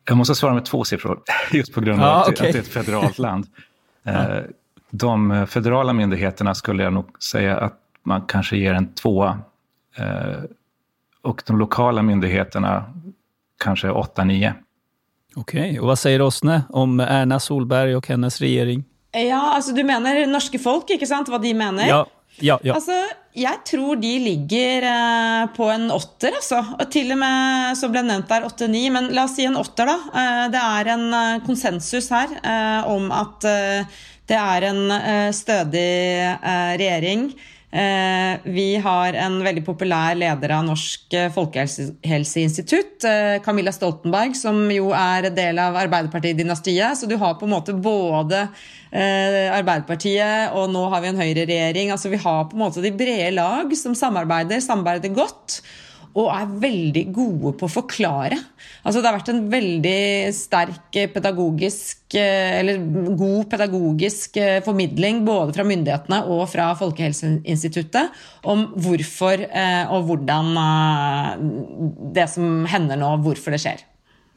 [0.05, 1.21] Jag måste svara med två siffror,
[1.53, 2.47] just på grund av ja, att, okay.
[2.47, 3.47] att det är ett federalt land.
[4.05, 4.13] Ja.
[4.13, 4.43] Eh,
[4.91, 9.39] de federala myndigheterna skulle jag nog säga att man kanske ger en tvåa.
[9.97, 10.43] Eh,
[11.23, 12.85] och de lokala myndigheterna
[13.59, 14.53] kanske 8-9.
[15.37, 15.79] Okej, okay.
[15.79, 18.85] och vad säger Åsne om Erna Solberg och hennes regering?
[19.13, 21.29] Ja, alltså du menar norska folk, inte sant?
[21.29, 21.87] Vad de menar?
[21.87, 22.07] Ja,
[22.43, 22.75] ja, ja.
[22.75, 22.97] Altså,
[23.35, 26.61] jeg tror de ligger eh, på en åtter, altså.
[26.79, 29.91] Og til og med, så ble nevnt der åtte-ni, men la oss si en åtter
[29.91, 29.97] da.
[30.15, 35.35] Eh, det er en eh, konsensus her eh, om at eh, det er en stødig
[35.37, 35.89] stödig
[36.25, 37.27] eh, regering.
[37.35, 44.35] Eh, Eh, vi har en väldigt populär ledare av Norsk eh, folkehelseinstitutt, eh, Camilla Stoltenberg,
[44.35, 46.97] som ju är del av Arbeiderpartiet-dynastiet.
[46.97, 48.39] Så du har på en måte både
[48.91, 51.91] eh, Arbeiderpartiet och nu har vi en høyreregjering.
[51.91, 55.63] Alltså vi har på en måte de breda lag som samarbetar, samarbetar gott
[56.15, 58.39] og er veldig gode på å forklare.
[58.87, 60.03] Altså det har vært en veldig
[60.37, 62.83] sterk eh, pedagogisk, eh, eller
[63.19, 69.43] god pedagogisk eh, formidling både fra myndighetene og fra Folkehelseinstituttet om hvorfor
[69.95, 70.53] og hvordan
[72.15, 73.83] det som hender nå, hvorfor det skjer.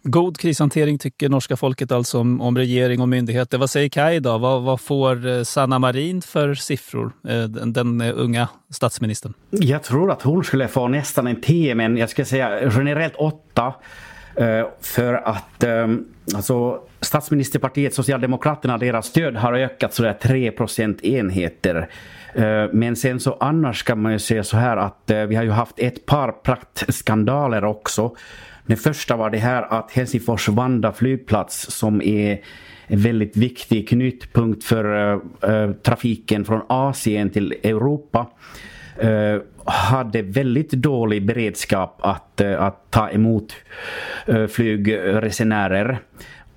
[0.09, 3.57] God krishantering tycker norska folket alltså om, om regering och myndigheter.
[3.57, 4.37] Vad säger Kaj då?
[4.37, 9.33] Vad, vad får eh, Sanna Marin för siffror, eh, den, den eh, unga statsministern?
[9.49, 13.73] Jag tror att hon skulle få nästan en 10, men jag ska säga generellt 8.
[14.81, 15.63] För att
[16.35, 21.89] alltså, statsministerpartiet Socialdemokraterna, deras stöd har ökat sådär 3 procentenheter.
[22.71, 25.79] Men sen så annars kan man ju säga så här att vi har ju haft
[25.79, 28.15] ett par praktskandaler också.
[28.67, 32.41] Den första var det här att Helsingfors Vanda flygplats som är
[32.87, 38.27] en väldigt viktig knutpunkt för uh, trafiken från Asien till Europa
[39.03, 43.53] uh, hade väldigt dålig beredskap att, att ta emot
[44.49, 45.99] flygresenärer.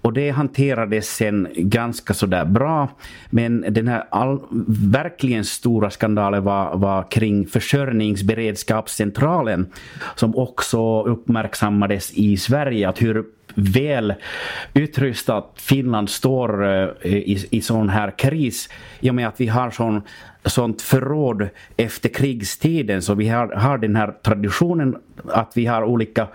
[0.03, 2.89] Och det hanterades sen ganska sådär bra.
[3.31, 4.41] Men den här all,
[4.93, 9.67] verkligen stora skandalen var, var kring försörjningsberedskapscentralen
[10.15, 12.89] som också uppmärksammades i Sverige.
[12.89, 13.25] Att hur
[13.55, 14.15] väl
[14.75, 18.69] utrustat Finland står eh, i, i sån här kris
[19.01, 20.03] i och med att vi har sån,
[20.45, 26.29] sånt förråd efter krigstiden så vi har, har den här traditionen att vi har olika,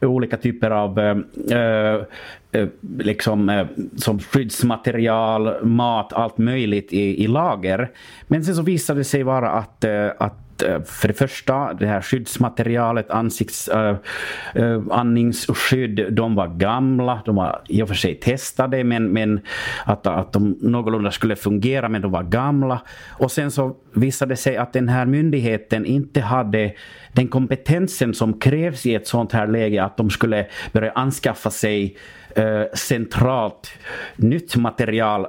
[0.00, 2.66] olika typer av äh,
[2.98, 7.90] liksom, äh, som skyddsmaterial, mat, allt möjligt i, i lager.
[8.26, 9.84] Men sen så visade det sig vara att,
[10.18, 16.48] att Eh, för det första, det här skyddsmaterialet, ansiktsandningsskydd, eh, eh, äh, äh, de var
[16.48, 19.40] gamla, de var i och för sig testade, men, men
[19.84, 22.82] att, att de någorlunda skulle fungera, men de var gamla.
[23.08, 26.72] Och sen så visade det sig att den här myndigheten inte hade
[27.12, 31.96] den kompetensen som krävs i ett sånt här läge att de skulle börja anskaffa sig
[32.36, 33.70] Eh, centralt
[34.16, 35.26] nytt material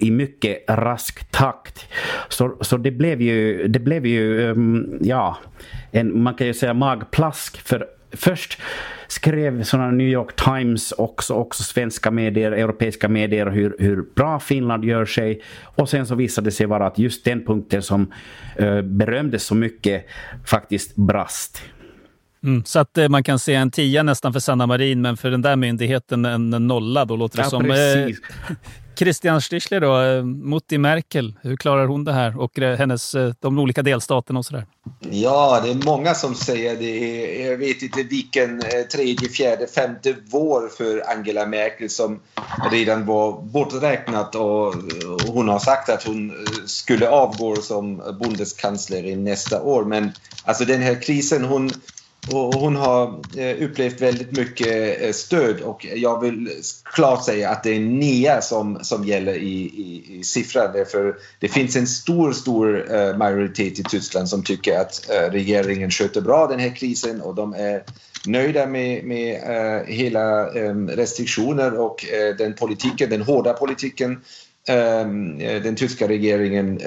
[0.00, 1.88] i mycket rask takt.
[2.28, 5.36] Så, så det blev ju, det blev ju um, ja,
[5.90, 8.60] en, man kan ju säga magplask för först
[9.08, 14.84] skrev sådana New York Times också, också svenska medier, europeiska medier hur, hur bra Finland
[14.84, 15.42] gör sig.
[15.64, 18.12] Och sen så visade det sig vara att just den punkten som
[18.60, 20.06] uh, berömdes så mycket
[20.44, 21.62] faktiskt brast.
[22.42, 25.30] Mm, så att eh, man kan se en tia nästan för Sanna Marin, men för
[25.30, 27.04] den där myndigheten en nolla.
[27.04, 27.70] Då låter det ja, som.
[27.70, 28.56] Eh,
[28.98, 32.40] Christian Stichler då, eh, Mutti Merkel, hur klarar hon det här?
[32.40, 34.66] Och eh, hennes, de olika delstaterna och sådär.
[35.10, 37.42] Ja, det är många som säger det.
[37.42, 38.62] Jag vet inte vilken
[38.92, 42.20] tredje, fjärde, femte vår för Angela Merkel som
[42.70, 44.74] redan var borträknat och
[45.26, 46.32] hon har sagt att hon
[46.66, 49.84] skulle avgå som bundeskanzler i nästa år.
[49.84, 50.12] Men
[50.44, 51.70] alltså den här krisen, hon
[52.26, 56.50] och hon har eh, upplevt väldigt mycket eh, stöd och jag vill
[56.84, 60.72] klart säga att det är NIA som, som gäller i, i, i siffran.
[60.72, 66.20] Därför det finns en stor, stor eh, majoritet i Tyskland som tycker att regeringen sköter
[66.20, 67.84] bra den här krisen och de är
[68.26, 69.40] nöjda med, med
[69.86, 72.04] hela ehm, restriktioner och
[72.38, 74.20] den politiken, den hårda politiken
[74.68, 76.80] ehm, den tyska regeringen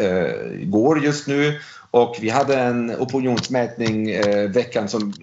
[0.71, 1.59] går just nu
[1.91, 5.13] och vi hade en opinionsmätning eh, veckan som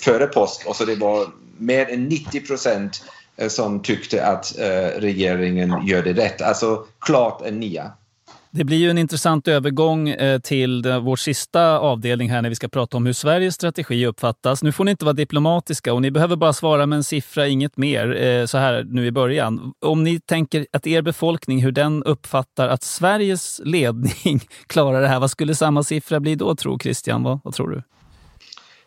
[0.00, 1.26] före påsk och så det var
[1.58, 3.04] mer än 90 procent
[3.36, 6.42] eh, som tyckte att eh, regeringen gör det rätt.
[6.42, 7.92] Alltså klart en nia.
[8.56, 12.68] Det blir ju en intressant övergång eh, till vår sista avdelning här när vi ska
[12.68, 14.62] prata om hur Sveriges strategi uppfattas.
[14.62, 17.76] Nu får ni inte vara diplomatiska och ni behöver bara svara med en siffra, inget
[17.76, 19.72] mer, eh, så här nu i början.
[19.80, 25.20] Om ni tänker att er befolkning, hur den uppfattar att Sveriges ledning klarar det här,
[25.20, 27.22] vad skulle samma siffra bli då, tror Christian?
[27.22, 27.82] Vad, vad tror du?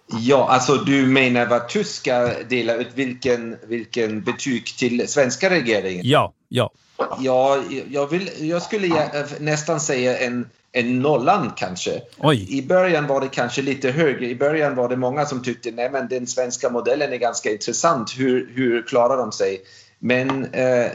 [0.08, 6.02] Ja, alltså du menar vad tyskar delar ut, vilken, vilken betyg till svenska regeringen?
[6.06, 6.72] Ja, ja.
[7.20, 12.02] Ja, jag, vill, jag skulle nästan säga en, en nollan kanske.
[12.18, 12.58] Oj.
[12.58, 14.26] I början var det kanske lite högre.
[14.26, 18.14] I början var det många som tyckte att den svenska modellen är ganska intressant.
[18.18, 19.62] Hur, hur klarar de sig?
[20.00, 20.92] Men eh,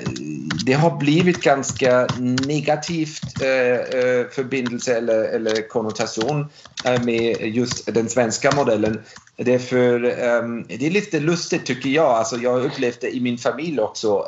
[0.66, 2.06] det har blivit ganska
[2.46, 6.46] negativt eh, eh förbindelse eller, eller konnotation
[6.84, 9.02] eh, med just den svenska modellen.
[9.36, 12.10] Därför, um, ehm, det är lite lustigt tycker jag.
[12.10, 14.26] Alltså, jag har upplevt det i min familj också.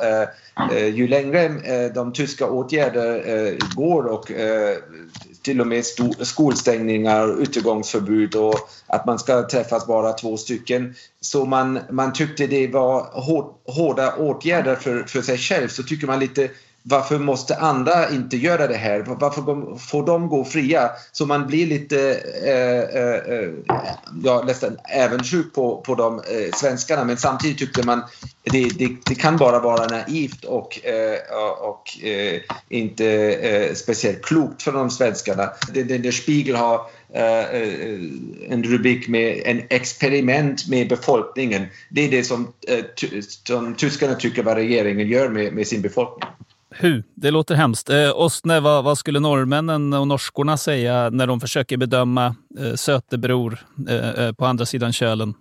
[0.71, 1.49] Eh, ju längre
[1.89, 4.31] de tyska åtgärder går och
[5.45, 5.85] till och med
[6.21, 10.95] skolstängningar, utegångsförbud och att man ska träffas bara två stycken.
[11.21, 13.01] Så man, man tyckte det var
[13.71, 15.67] hårda åtgärder för, för sig själv.
[15.67, 16.49] Så tycker man lite
[16.87, 18.99] varför måste andra inte göra det här?
[18.99, 20.91] Varför får de gå fria?
[21.11, 23.49] Så man blir lite eh, eh, eh
[24.23, 28.01] ja, nästan ävensjuk på, på de eh, svenskarna men samtidigt tyckte man
[28.43, 31.19] det, det, det kan bara vara naivt och, eh,
[31.59, 35.49] och eh, inte eh, speciellt klokt för de svenskarna.
[35.73, 36.81] Den där Spiegel har
[37.13, 37.99] eh, eh,
[38.49, 41.65] en rubrik med en experiment med befolkningen.
[41.89, 42.53] Det är det som,
[43.47, 46.34] som tyskarna tycker vad regeringen gör med, med sin befolkning.
[46.77, 47.89] Hu, det låter hemskt.
[47.89, 53.65] Eh, Ostne, vad, vad, skulle norrmännen och norskorna säga när de försöker bedöma eh, Sötebror
[53.89, 55.33] eh, eh på andra sidan kölen?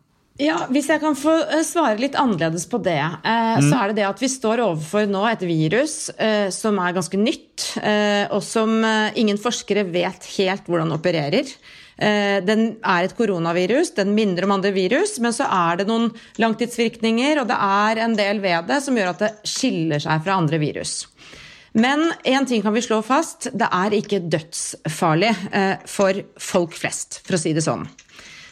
[0.42, 3.68] Ja, Hvis jeg kan få eh, svare litt annerledes på det, eh, mm.
[3.68, 7.20] så er det det at vi står overfor nå et virus eh, som er ganske
[7.20, 8.82] nytt, eh, og som
[9.14, 11.54] ingen forskere vet helt hvordan opererer.
[11.94, 16.08] Den er et koronavirus, den minner om andre virus, men så er det noen
[16.42, 20.40] langtidsvirkninger, og det er en del ved det som gjør at det skiller seg fra
[20.42, 21.04] andre virus.
[21.76, 27.26] Men en ting kan vi slå fast, det är inte dödsfarligt eh, för folk flest,
[27.26, 27.86] för att säga det så.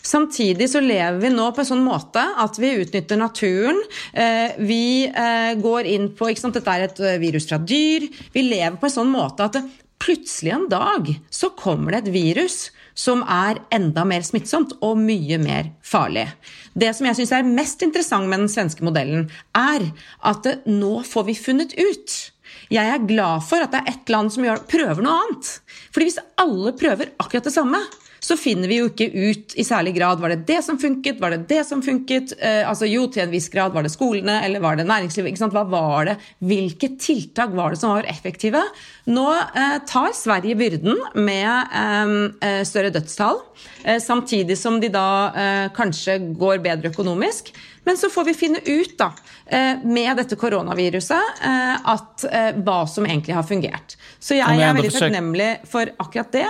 [0.02, 3.82] Samtidigt så lever vi nu på en sådant måte att vi utnyttjar naturen.
[4.12, 8.08] Eh, vi eh, går in på ikke det är ett virus från djur.
[8.32, 9.56] Vi lever på en sådant måte att
[9.98, 15.40] plötsligt en dag så kommer det ett virus som är ända mer smittsamt och mycket
[15.40, 16.28] mer farligt.
[16.74, 21.24] Det som jag syns är mest intressant med den svenska modellen, är att nu får
[21.24, 22.31] vi funnit ut
[22.72, 25.50] jeg er glad for at det er ett land som gjør, prøver noe annet.
[25.92, 27.82] Fordi hvis alle prøver akkurat det samme,
[28.22, 31.34] så finner vi jo ikke ut i særlig grad var det det som funket, var
[31.34, 32.36] det det som funket.
[32.38, 35.32] Eh, altså Jo, til en viss grad var det skolene eller var det næringslivet.
[35.32, 35.56] ikke sant?
[35.56, 36.16] Hva var det?
[36.38, 38.62] Hvilke tiltak var det som var effektive?
[39.10, 41.50] Nå eh, tar Sverige byrden med
[41.82, 42.14] eh,
[42.46, 43.42] eh større dødstall,
[43.82, 47.50] eh, samtidig som de da eh, kanskje går bedre økonomisk.
[47.84, 49.10] Men så får vi finne ut da,
[49.52, 52.24] med dette koronaviruset at,
[52.64, 53.96] hva som egentlig har fungert.
[54.16, 56.48] Så jeg er veldig takknemlig for akkurat det.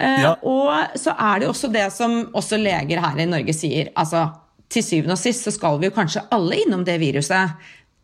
[0.00, 0.36] Eh, ja.
[0.46, 3.92] Og så er det også det som også leger her i Norge sier.
[3.94, 4.30] altså
[4.70, 7.56] til syvende og sist så skal vi jo kanskje alle innom det viruset.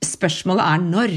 [0.03, 1.13] Spørsmålet er når.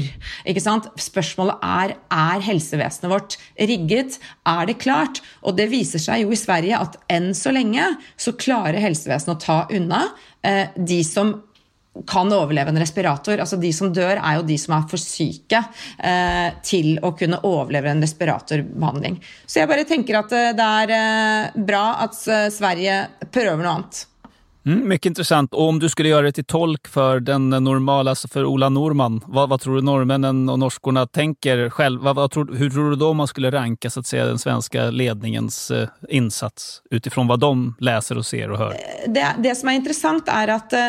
[0.46, 0.86] ikke sant?
[0.94, 4.20] Spørsmålet er er helsevesenet vårt rigget.
[4.46, 5.18] Er det klart?
[5.42, 7.82] Og det viser seg jo i Sverige at enn så lenge
[8.16, 10.04] så klarer helsevesenet å ta unna
[10.46, 11.34] eh, de som
[12.06, 13.40] kan overleve en respirator.
[13.42, 15.62] Altså De som dør, er jo de som er for syke
[15.98, 19.18] eh, til å kunne overleve en respiratorbehandling.
[19.46, 23.74] Så jeg bare tenker at eh, det er eh, bra at eh, Sverige prøver noe
[23.74, 24.04] annet.
[24.66, 25.54] Mm, mycket intressant.
[25.54, 29.24] Och om du skulle göra det till tolk för den normala, alltså för Ola Norman,
[29.26, 32.12] vad, vad tror du norrmännen och norskorna tänker själva?
[32.12, 35.70] Vad, tror, hur tror du då man skulle ranka så att säga, den svenska ledningens
[35.70, 38.70] eh, insats utifrån vad de läser och ser och hör?
[38.70, 40.80] Eh, det, det som är intressant är att eh,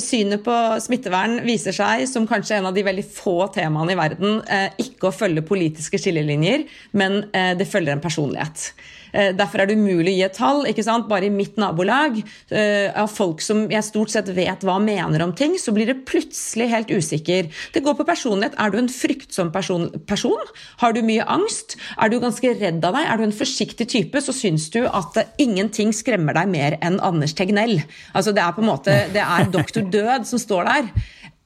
[0.00, 4.42] synen på smittevärn visar sig som kanske en av de väldigt få teman i världen,
[4.42, 8.74] eh, inte att följa politiska skiljelinjer, men eh, det följer en personlighet.
[9.12, 10.64] Eh, derfor er det umulig å gi et tall.
[10.66, 11.08] ikke sant?
[11.08, 15.32] Bare i mitt nabolag, eh, av folk som jeg stort sett vet hva mener om
[15.32, 17.50] ting, så blir det plutselig helt usikker.
[17.72, 18.54] Det går på personlighet.
[18.58, 19.90] Er du en fryktsom person?
[20.06, 20.50] person?
[20.78, 21.76] Har du mye angst?
[22.00, 23.06] Er du ganske redd av deg?
[23.06, 27.34] Er du en forsiktig type, så syns du at ingenting skremmer deg mer enn Anders
[27.34, 27.80] Tegnell.
[28.14, 30.92] Altså Det er på en måte, det er doktor Død som står der.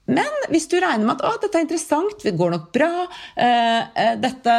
[0.07, 4.17] Men hvis du regner med at å, dette er interessant, det går nok bra uh,
[4.21, 4.57] dette,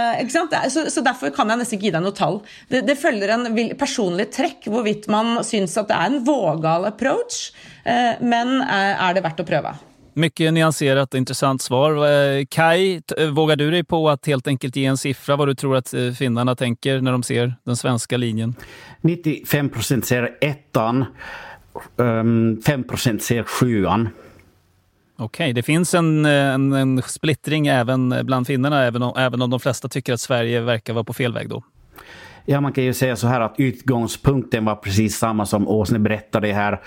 [0.73, 2.39] så, så, Derfor kan jeg nesten ikke gi deg noe tall.
[2.71, 7.51] Det, det følger en personlig trekk hvorvidt man syns at det er en vågal approach,
[7.85, 9.75] uh, men er det verdt å prøve?
[10.17, 11.97] Mycket nyanserat och intressant svar.
[12.45, 15.93] Kai, vågar du dig på att helt enkelt ge en siffra vad du tror att
[16.17, 18.55] finnarna tänker när de ser den svenska linjen?
[19.01, 21.05] 95 procent ser ettan,
[21.97, 24.09] 5 ehm, procent ser sjuan.
[25.18, 29.41] Okej, det finns en, eh, en, en, splittring även eh, bland finnarna, även om, även
[29.41, 31.63] om de flesta tycker att Sverige verkar vara på fel väg då?
[32.47, 36.53] Ja, man kan ju säga så här att utgångspunkten var precis samma som Åsne berättade
[36.53, 36.82] här.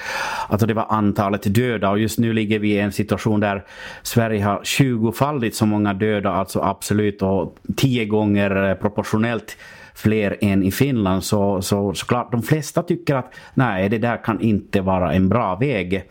[0.49, 3.64] Alltså det var antalet döda och just nu ligger vi i en situation där
[4.03, 9.57] Sverige har 20-faldigt så många döda, alltså absolut och tio gånger eh, proportionellt
[9.95, 11.24] fler än i Finland.
[11.24, 15.57] Så, så såklart, de flesta tycker att nej, det där kan inte vara en bra
[15.57, 16.05] väg.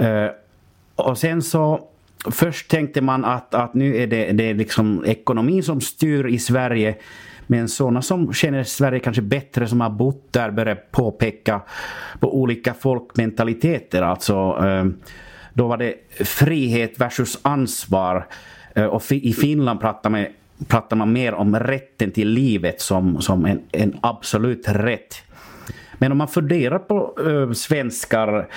[0.00, 0.28] Uh,
[0.96, 1.88] och sen så
[2.30, 6.38] Först tänkte man att, att nu är det, det är liksom ekonomin som styr i
[6.38, 6.96] Sverige.
[7.46, 11.60] Men sådana som känner Sverige kanske bättre, som har bott där, börjar påpeka
[12.20, 14.02] på olika folkmentaliteter.
[14.02, 14.34] Alltså,
[14.64, 14.84] eh,
[15.52, 18.26] då var det frihet versus ansvar.
[18.74, 20.26] Eh, och i Finland pratar man,
[20.68, 25.14] pratar man mer om rätten till livet som, som en, en absolut rätt.
[25.98, 28.48] Men om man funderar på eh, svenskar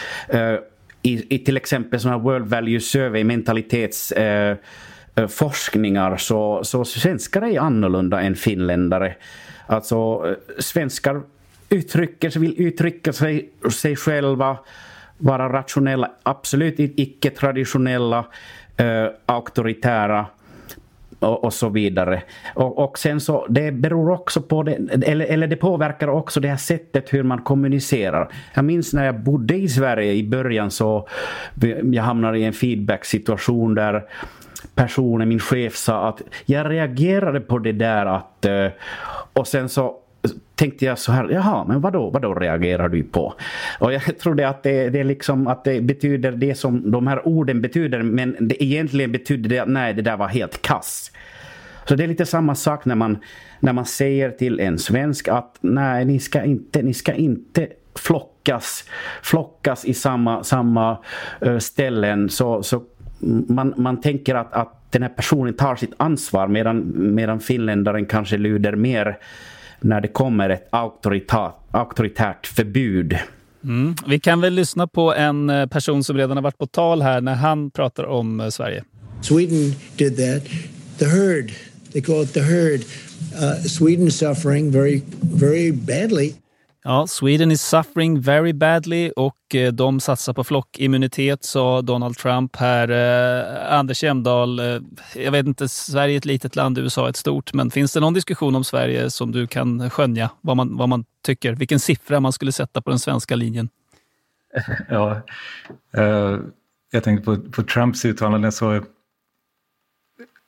[1.01, 7.59] i, i till exempel sådana World Value Survey mentalitetsforskningar eh, eh så, så svenskar är
[7.59, 9.15] annorlunda än finländare.
[9.67, 11.21] Alltså eh, svenskar
[11.69, 14.57] uttrycker sig, vill uttrycka sig, sig själva,
[15.17, 18.25] vara rationella, absolut icke-traditionella,
[18.77, 20.25] eh, auktoritära
[21.19, 22.23] och, och, så vidare.
[22.55, 26.47] Och, och sen så, det beror också på det, eller, eller det påverkar också det
[26.47, 28.29] här sättet hur man kommunicerar.
[28.53, 31.07] Jag minns när jag bodde i Sverige i början så
[31.83, 34.03] jag hamnade i en feedback-situation där
[34.75, 38.67] personen, min chef sa att jag reagerade på det där att eh,
[39.33, 39.95] och sen så
[40.57, 43.33] tänkte jag så här, jaha, men vadå, vadå reagerar du på?
[43.79, 47.61] Och jag trodde att det, det, liksom, att det betyder det som de här orden
[47.61, 51.11] betyder, men det egentligen betyder det att nej, det där var helt kass.
[51.85, 53.17] Så det är lite samma sak när man,
[53.59, 58.83] när man säger till en svensk att nej, ni ska inte, ni ska inte flockas,
[59.21, 60.97] flockas i samma, samma
[61.41, 62.29] eh, ställen.
[62.29, 62.83] Så, så
[63.47, 68.37] man, man tänker att, att den här personen tar sitt ansvar medan, medan finländaren kanske
[68.37, 69.17] lyder mer
[69.81, 70.67] när det kommer ett
[71.71, 73.17] auktoritärt förbud.
[73.63, 73.95] Mm.
[74.07, 77.21] Vi kan väl lyssna på en eh, person som redan har varit på tal här
[77.21, 78.83] när han pratar om eh, Sverige.
[79.21, 80.43] Sweden did that.
[80.99, 81.51] The herd,
[81.93, 82.81] they call it the herd.
[83.33, 86.33] Uh, Sweden suffering very, very badly.
[86.87, 92.55] Ja, Sweden is suffering very badly och eh, de satsar på flockimmunitet, sa Donald Trump
[92.55, 92.89] här.
[92.89, 94.79] Eh, Anders Jämdahl, eh,
[95.15, 97.99] jag vet inte, Sverige är ett litet land, USA är ett stort, men finns det
[97.99, 100.29] någon diskussion om Sverige som du kan skönja?
[100.41, 101.53] Vad man, vad man tycker?
[101.53, 103.69] Vilken siffra man skulle sätta på den svenska linjen?
[104.89, 105.21] Ja,
[105.97, 106.37] eh,
[106.91, 108.83] jag tänkte på, på Trumps uttalanden så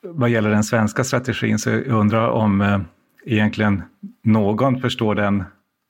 [0.02, 2.80] vad gäller den svenska strategin så jag undrar om eh,
[3.24, 3.82] egentligen
[4.22, 5.44] någon förstår den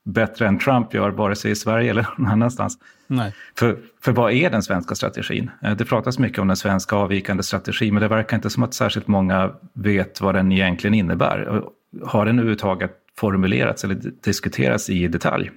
[0.05, 2.78] bättre än Trump gör, vare sig i Sverige eller någon annanstans.
[3.07, 3.34] Nej.
[3.59, 5.51] För, för vad är den svenska strategin?
[5.62, 8.74] Eh, det pratas mycket om den svenska avvikande strategin, men det verkar inte som att
[8.74, 11.62] särskilt många vet vad den egentligen innebär.
[12.05, 15.51] Har den överhuvudtaget formulerats eller diskuterats i detalj?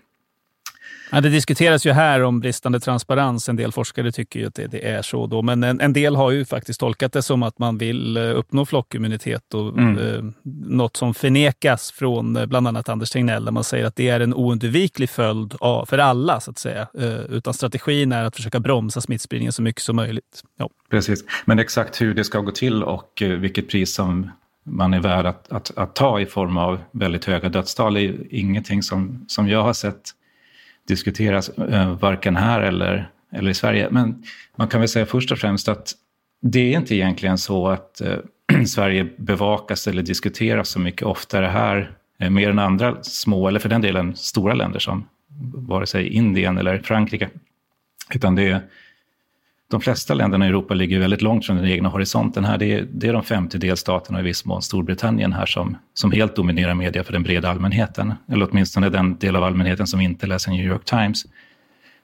[1.13, 3.49] Ja, det diskuteras ju här om bristande transparens.
[3.49, 5.27] En del forskare tycker ju att det, det är så.
[5.27, 5.41] Då.
[5.41, 8.65] Men en, en, del har ju faktiskt tolkat det som att man vill eh, uppnå
[8.65, 9.53] flockimmunitet.
[9.53, 9.97] Och, mm.
[9.97, 10.23] eh,
[10.65, 14.19] något som förnekas från eh, bland annat Anders Tegnell, där man säger att det är
[14.19, 16.87] en oundviklig följd av, för alla, så att säga.
[16.99, 20.43] Eh, utan strategin är att försöka bromsa smittspridningen så mycket som möjligt.
[20.57, 20.69] Ja.
[20.89, 24.31] Precis, men exakt hur det ska gå till och eh, vilket pris som
[24.65, 28.83] man är värd att, att, att, ta i form av väldigt höga dödstal är ingenting
[28.83, 30.13] som, som jag har sett
[30.87, 33.87] diskuteras eh, varken här eller, eller i Sverige.
[33.91, 34.23] Men
[34.55, 35.93] man kan väl säga först och främst att
[36.41, 38.17] det är inte egentligen så att eh,
[38.67, 43.69] Sverige bevakas eller diskuteras så mycket oftare här, eh, mer än andra små, eller för
[43.69, 45.05] den delen stora länder som
[45.53, 47.29] vare sig Indien eller Frankrike.
[48.13, 48.61] Utan det är
[49.73, 52.57] de flesta länderna i Europa ligger väldigt långt från den egna horisonten här.
[52.57, 56.11] Det är, det är de 50 delstaterna och i viss mån Storbritannien här som, som
[56.11, 58.13] helt dominerar media för den breda allmänheten.
[58.31, 61.25] Eller åtminstone den del av allmänheten som inte läser New York Times.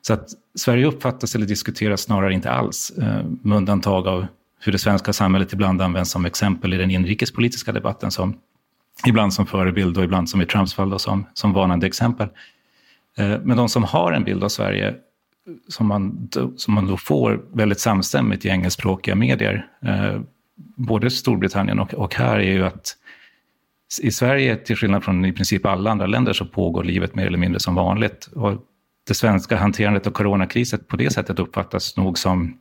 [0.01, 4.27] Så att Sverige uppfattas eller diskuteras snarare inte alls, eh, med undantag av
[4.59, 8.37] hur det svenska samhället ibland används som exempel i den inrikespolitiska debatten, som,
[9.07, 12.27] ibland som förebild och ibland som i Trumps fall då, som, som varnande exempel.
[13.17, 14.95] Eh, men de som har en bild av Sverige
[15.67, 20.21] som man, som man då får väldigt samstämmigt i engelskspråkiga medier, eh,
[20.75, 22.95] både Storbritannien och, och här, är ju att
[24.01, 27.37] i Sverige, till skillnad från i princip alla andra länder, så pågår livet mer eller
[27.37, 28.25] mindre som vanligt.
[28.25, 28.65] Och
[29.07, 32.57] det svenska hanterandet av coronakrisen på det sättet uppfattas nog som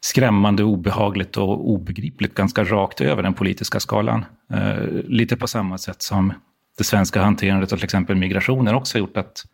[0.00, 4.24] skrämmande, obehagligt och obegripligt ganska rakt över den politiska skalan.
[4.52, 6.32] Eh, lite på samma sätt som
[6.78, 9.44] det svenska hanterandet av till exempel migrationen också gjort att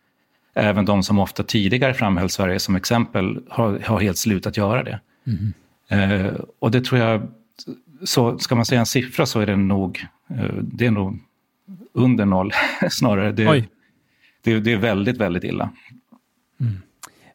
[0.53, 4.99] även de som ofta tidigare framhöll Sverige som exempel har, har helt slutat göra det.
[5.27, 5.53] Mm.
[5.89, 7.27] Eh, och det tror jag,
[8.03, 11.19] så ska man säga en siffra så är det nog, eh, det är nog
[11.93, 12.51] under noll
[12.89, 13.31] snarare.
[13.31, 13.65] Det,
[14.41, 15.69] det, det, är väldigt, väldigt illa.
[16.59, 16.81] Mm.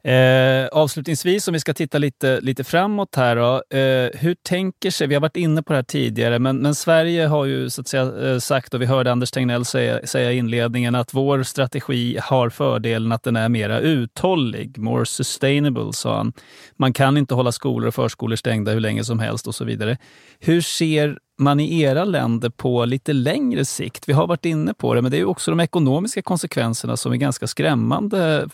[0.04, 3.36] Eh, avslutningsvis, om vi ska titta lite, lite framåt här.
[3.36, 6.74] Då, eh, hur tänker sig, vi har varit inne på det här tidigare, men, men
[6.74, 10.32] Sverige har ju så att säga, eh, sagt, och vi hörde Anders Tegnell säga, säga
[10.32, 14.78] i inledningen, att vår strategi har fördelen att den är mera uthållig.
[14.78, 16.32] More sustainable, sa han.
[16.76, 19.96] Man kan inte hålla skolor och förskolor stängda hur länge som helst och så vidare.
[20.40, 24.08] Hur ser man i era länder på lite längre sikt?
[24.08, 27.16] Vi har varit inne på det, men det är också de ekonomiska konsekvenserna som är
[27.16, 28.48] ganska skrämmande, eh,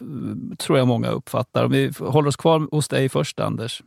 [0.59, 1.64] tror jag många uppfattar.
[1.64, 3.83] Om vi håller oss kvar hos dig först, Anders.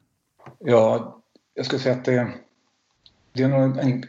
[0.59, 1.17] Ja,
[1.53, 2.27] jag skulle säga att det,
[3.33, 4.03] det är nog en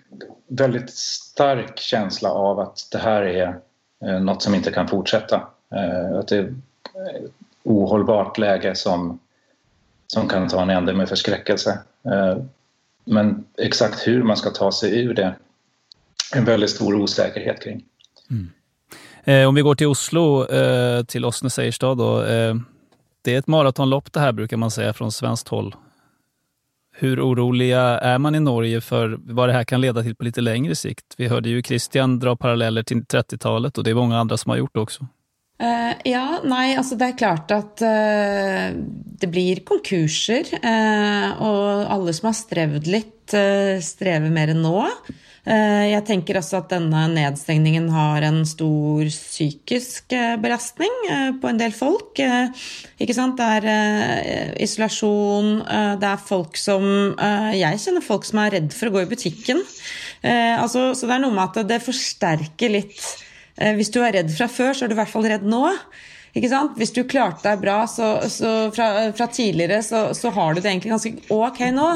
[0.48, 3.60] väldigt stark känsla av att det här är
[4.04, 5.48] eh, något som inte kan fortsätta.
[5.74, 6.54] Eh, att det är ett
[7.62, 9.18] ohållbart läge som,
[10.06, 11.78] som kan ta en ände med förskräckelse.
[13.04, 15.36] Men exakt hur man ska ta sig ur det är
[16.34, 17.84] en väldigt stor osäkerhet kring.
[18.30, 18.50] Mm.
[19.24, 22.22] Eh, om vi går till Oslo, eh, till Åsne Seierstad då.
[22.22, 22.54] Eh,
[23.22, 25.74] det är ett maratonlopp det här brukar man säga från svenskt håll.
[26.96, 30.40] Hur oroliga är man i Norge för vad det här kan leda till på lite
[30.40, 31.14] längre sikt?
[31.16, 34.56] Vi hörde ju Christian dra paralleller till 30-talet och det är många andra som har
[34.56, 35.06] gjort det också.
[35.62, 38.82] Uh, ja, nej, alltså det är klart att uh,
[39.18, 40.44] det blir konkurser.
[40.64, 43.10] Uh, och alla som har strevd litt,
[43.82, 44.84] strever mer än nu.
[45.90, 50.90] jag tänker också att denna nedstängningen har en stor psykisk belastning
[51.42, 52.20] på en del folk.
[52.98, 53.36] ikke sant?
[53.36, 55.62] Det er isolasjon,
[56.00, 57.14] det är folk som
[57.54, 59.64] Jag känner folk som är rädda för att gå i butiken.
[60.24, 63.24] Uh, alltså, så det är noe med att det förstärker lite
[63.60, 65.64] Eh, hvis du er redd fra før, så er du i hvert fall redd nå.
[66.34, 66.74] Ikke sant?
[66.80, 70.72] Hvis du klarte deg bra så, så fra, fra, tidligere, så, så, har du det
[70.72, 71.88] egentlig ganske ok nå.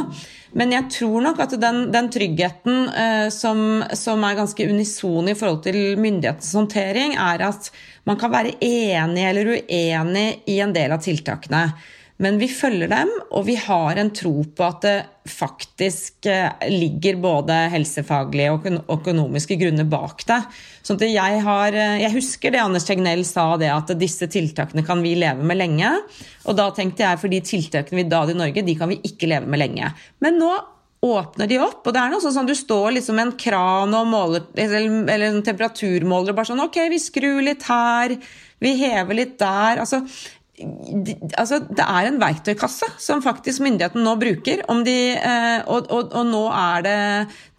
[0.59, 5.35] Men jeg tror nok at den, den tryggheten eh, som, som, er ganske unison i
[5.37, 7.71] forhold til myndighetenes håndtering, er at
[8.09, 11.67] man kan være enig eller uenig i en del av tiltakene.
[12.21, 17.17] Men vi följer dem och vi har en tro på att det faktiskt eh, ligger
[17.17, 18.67] både hälsofagliga och
[19.01, 20.43] ekonomiska grunder bak det.
[20.83, 24.83] Så att jag, har, eh, jag husker det Anders Tegnell sa, det att dessa tiltakene
[24.83, 25.93] kan vi leva med länge.
[26.45, 29.27] Och då tänkte jag, för de tiltakene vi hade i Norge, de kan vi inte
[29.27, 29.93] leva med länge.
[30.19, 30.51] Men nu
[31.01, 33.95] åpner de opp, og det er noe sånn som du står liksom med en kran
[33.95, 38.17] og måler, eller, en temperaturmåler og bare sånn Ok, vi skrur litt her,
[38.59, 39.79] vi hever litt der.
[39.85, 40.03] Altså,
[41.39, 44.65] altså, det er en verktøykasse som faktisk myndigheten nå bruker.
[44.87, 46.99] De, eh, og, og, og, nå er det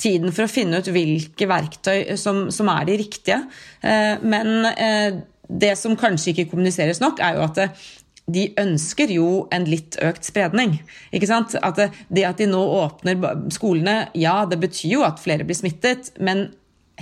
[0.02, 3.40] tiden for å finne ut hvilke verktøy som, som er de riktige.
[3.82, 7.88] Eh, men eh, det som kanskje ikke kommuniseres nok, er jo at eh,
[8.30, 10.78] de ønsker jo en litt økt spredning.
[11.16, 11.56] Ikke sant?
[11.66, 13.18] At det, det, at de nå åpner
[13.54, 16.50] skolene, ja, det betyr jo at flere blir smittet, men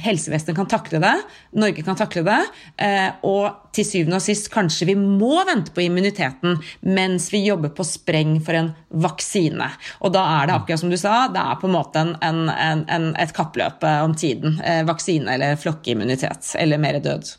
[0.04, 1.14] helsevesenet kan takle det,
[1.58, 2.40] Norge kan takle det,
[2.84, 7.74] eh, og til syvende og sist kanskje vi må vente på immuniteten mens vi jobber
[7.78, 9.70] på spreng for en vaksine.
[10.02, 12.86] Og da er det akkurat som du sa, det er på en måte en, en,
[12.86, 14.62] en, et kappløp eh, om tiden.
[14.64, 17.36] Eh, vaksine eller flokkimmunitet, eller mer død.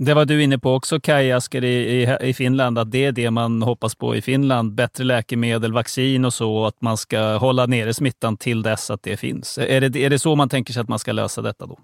[0.00, 3.12] Det var du inne på också, Kaj Asker, i, i, i, Finland, att det är
[3.12, 4.74] det man hoppas på i Finland.
[4.74, 9.16] Bättre läkemedel, vaccin och så, att man ska hålla nere smittan till dess att det
[9.16, 9.58] finns.
[9.58, 11.78] Är det, är det så man tänker sig att man ska lösa detta då?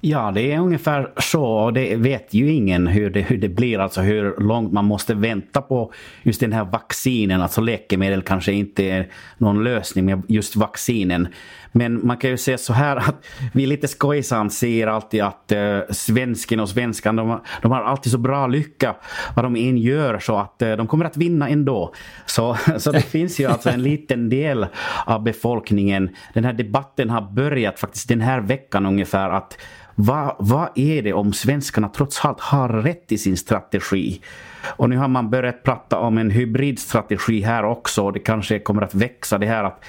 [0.00, 1.44] Ja, det är ungefär så.
[1.44, 5.14] Och det vet ju ingen hur det, hur det blir, alltså hur långt man måste
[5.14, 7.42] vänta på just den här vaccinen.
[7.42, 11.28] Alltså läkemedel kanske inte är någon lösning men just vaccinen.
[11.72, 15.80] Men man kan ju säga så här att vi lite skojsamt säger alltid att uh,
[15.90, 18.96] svensken och svenskan, de, de, har alltid så bra lycka
[19.36, 21.94] vad de än gör så att uh, de kommer att vinna ändå.
[22.26, 24.66] Så, så det finns ju alltså en liten del
[25.06, 26.10] av befolkningen.
[26.34, 29.58] Den här debatten har börjat faktiskt den här veckan ungefär att
[29.94, 34.20] vad, vad är det om svenskarna trots allt har rätt i sin strategi?
[34.66, 38.10] Och nu har man börjat prata om en hybridstrategi här också.
[38.10, 39.84] Det kanske kommer att växa det här att,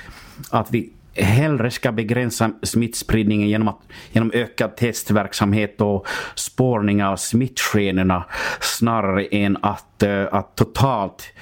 [0.50, 3.80] att vi hellre ska begränsa smittspridningen genom, att,
[4.12, 8.26] genom ökad testverksamhet och spårning av smittskenorna
[8.60, 11.34] snarare än att, eh, att totalt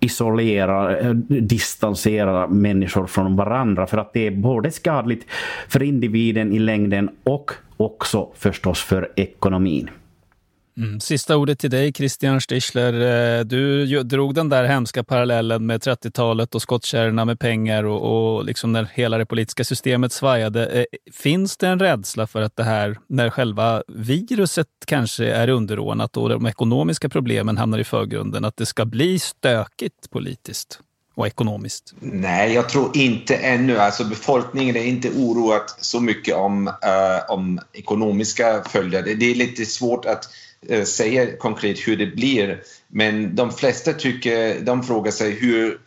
[0.00, 5.26] isolera, eh, distansera människor från varandra för att det är både skadligt
[5.68, 9.90] för individen i längden och också förstås för ekonomin.
[10.78, 11.00] Mm.
[11.00, 12.92] Sista ordet till dig, Christian Stichler.
[13.38, 18.44] Eh, du drog den där hemska parallellen med 30-talet och skottkärrorna med pengar och, och
[18.44, 20.66] liksom när hela det politiska systemet svajade.
[20.66, 26.16] Eh, finns det en rädsla för att det här, när själva viruset kanske är underordnat
[26.16, 30.80] och de ekonomiska problemen hamnar i förgrunden, att det ska bli stökigt politiskt?
[31.16, 31.94] och ekonomiskt?
[32.00, 33.78] Nej, jag tror inte ännu.
[33.78, 36.72] Alltså befolkningen är inte oroad så mycket om, uh,
[37.30, 39.02] om ekonomiska följder.
[39.02, 40.28] Det är lite svårt att
[40.68, 42.62] Eh, säga konkret hur det blir.
[42.88, 45.78] Men de flesta tycker, de frågar sig hur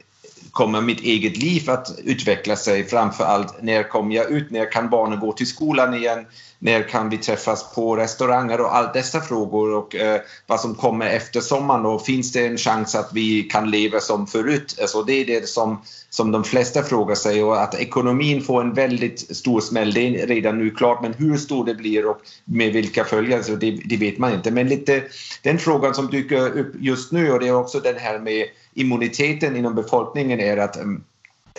[0.52, 2.84] kommer mitt eget liv att utveckla sig?
[2.84, 4.52] Framför allt, när kommer jag ut?
[4.52, 6.26] När kan barnen gå till skolan igen?
[6.62, 11.06] När kan vi träffas på restauranger och alla dessa frågor och eh, vad som kommer
[11.06, 14.78] efter sommaren och finns det en chans att vi kan leva som förut?
[14.82, 18.74] Alltså det är det som, som de flesta frågar sig och att ekonomin får en
[18.74, 22.74] väldigt stor smäll, det är redan nu klart, men hur stor det blir och med
[22.74, 24.52] vilka följder, så det, det vet man inte.
[24.52, 25.04] Men lite
[25.44, 29.56] den frågan som dyker upp just nu och det är också den här med immuniteten
[29.56, 31.04] inom befolkningen är att mm,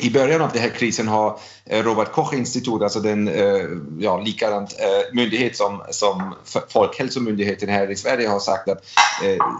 [0.00, 3.66] i början av den här krisen har eh, Robert Koch-institut, alltså den eh,
[3.98, 6.34] ja, likadant eh, myndighet som, som
[6.68, 8.84] Folkhälsomyndigheten här i Sverige har sagt att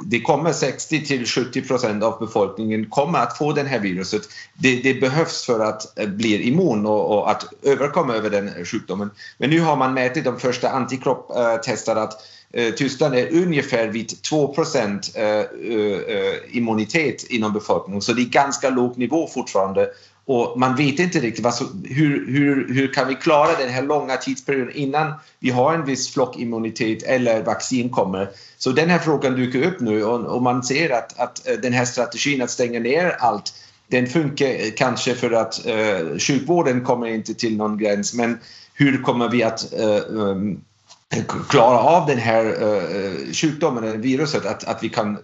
[0.06, 4.22] det kommer 60 till 70 procent av befolkningen kommer att få det här viruset.
[4.54, 9.10] Det, det behövs för att bli immun och, och, att överkomma över den sjukdomen.
[9.38, 12.12] Men nu har man mätit de första antikroppstestar att
[12.76, 19.90] Tyskland är ungefär vid 2% immunitet inom befolkningen, så det är ganska låg nivå fortfarande.
[20.32, 21.54] Och man vet inte riktigt vad,
[21.84, 26.12] hur, hur, hur kan vi klara den här långa tidsperioden innan vi har en viss
[26.12, 28.30] flockimmunitet eller vaccin kommer.
[28.58, 31.72] Så den här frågan dyker upp nu och, och man ser att, att eh, den
[31.72, 33.54] här strategin att stänga ner allt
[33.88, 38.38] den funkar kanske för att eh, sjukvården kommer inte till någon gräns men
[38.74, 40.60] hur kommer vi att eh, um,
[41.48, 45.18] klara av den här eh, eh sjukdomen, viruset, att, att vi kan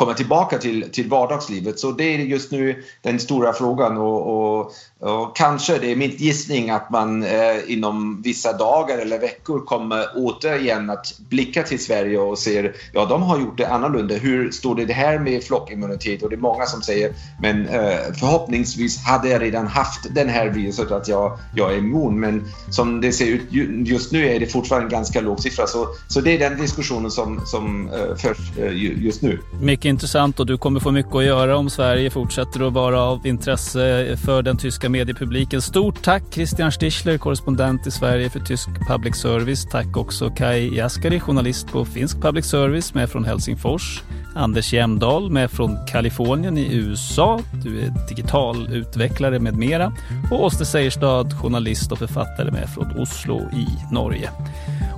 [0.00, 1.78] komma tillbaka till, till vardagslivet.
[1.78, 6.10] Så det är just nu den stora frågan och, och, och kanske, det är min
[6.10, 7.30] gissning, att man eh,
[7.66, 13.22] inom vissa dagar eller veckor kommer återigen att blicka till Sverige och ser, ja de
[13.22, 14.14] har gjort det annorlunda.
[14.14, 16.22] Hur står det här med flockimmunitet?
[16.22, 20.48] Och det är många som säger, men eh, förhoppningsvis hade jag redan haft den här
[20.48, 22.20] viruset att jag, jag är immun.
[22.20, 23.42] Men som det ser ut
[23.86, 25.66] just nu är det fortfarande en ganska låg siffra.
[25.66, 29.38] Så, så det är den diskussionen som, som eh, förs eh, just nu.
[29.60, 33.26] Mycket intressant och du kommer få mycket att göra om Sverige fortsätter att vara av
[33.26, 35.62] intresse för den tyska mediepubliken.
[35.62, 39.66] Stort tack Christian Stichler, korrespondent i Sverige för tysk public service.
[39.70, 44.02] Tack också Kai Jaskari, journalist på finsk public service med från Helsingfors.
[44.34, 47.40] Anders Jämdahl med från Kalifornien i USA.
[47.64, 49.92] Du är digital utvecklare med mera.
[50.30, 54.30] Och Åste Seierstad, journalist och författare med från Oslo i Norge.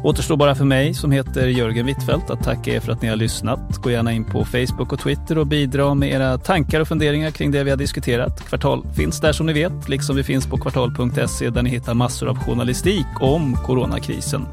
[0.05, 3.16] Återstår bara för mig som heter Jörgen Wittfeldt att tacka er för att ni har
[3.16, 3.76] lyssnat.
[3.82, 7.51] Gå gärna in på Facebook och Twitter och bidra med era tankar och funderingar kring
[7.51, 8.48] det vi har diskuterat.
[8.48, 12.28] Kvartal finns där som ni vet, liksom vi finns på kvartal.se där ni hittar massor
[12.28, 14.47] av journalistik om coronakrisen.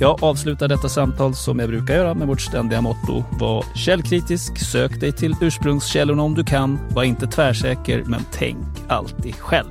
[0.00, 3.24] Jag avslutar detta samtal som jag brukar göra med vårt ständiga motto.
[3.40, 6.78] Var källkritisk, sök dig till ursprungskällorna om du kan.
[6.90, 8.58] Var inte tvärsäker, men tänk
[8.88, 9.70] alltid själv.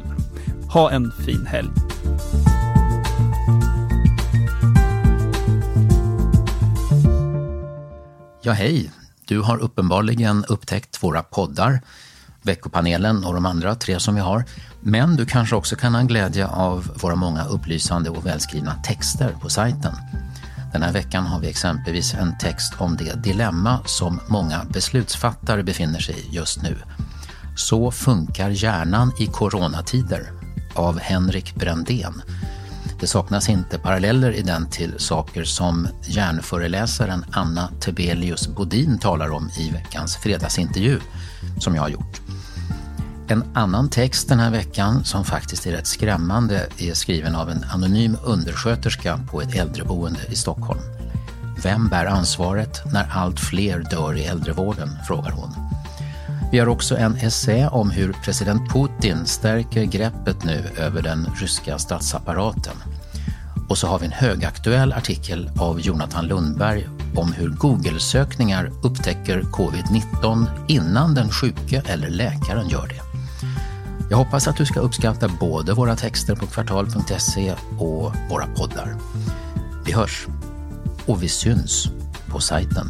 [0.70, 1.70] Ha en fin helg.
[8.46, 8.92] Ja, hej.
[9.26, 11.82] Du har uppenbarligen upptäckt våra poddar,
[12.42, 14.46] Veckopanelen och de andra tre som vi har.
[14.82, 19.50] Men du kanske också kan ha glädje av våra många upplysande och välskrivna texter på
[19.50, 19.94] sajten.
[20.74, 26.00] Den här veckan har vi exempelvis en text om det dilemma som många beslutsfattare befinner
[26.00, 26.78] sig i just nu.
[27.56, 30.32] Så funkar hjärnan i coronatider
[30.74, 32.22] av Henrik Brändén.
[33.04, 39.50] Det saknas inte paralleller i den till saker som hjärnföreläsaren Anna Tebelius Bodin talar om
[39.58, 41.00] i veckans fredagsintervju
[41.60, 42.22] som jag har gjort.
[43.28, 47.64] En annan text den här veckan som faktiskt är rätt skrämmande är skriven av en
[47.74, 50.82] anonym undersköterska på ett äldreboende i Stockholm.
[51.64, 54.90] Vem bär ansvaret när allt fler dör i äldrevården?
[55.08, 55.63] frågar hon.
[56.54, 61.78] Vi har också en essä om hur president Putin stärker greppet nu över den ryska
[61.78, 62.74] statsapparaten.
[63.70, 70.46] Och så har vi en högaktuell artikel av Jonathan Lundberg om hur Google-sökningar upptäcker covid-19
[70.68, 73.02] innan den sjuke eller läkaren gör det.
[74.10, 78.96] Jag hoppas att du ska uppskatta både våra texter på kvartal.se och våra poddar.
[79.86, 80.28] Vi hörs
[81.06, 81.88] och vi syns
[82.28, 82.90] på sajten.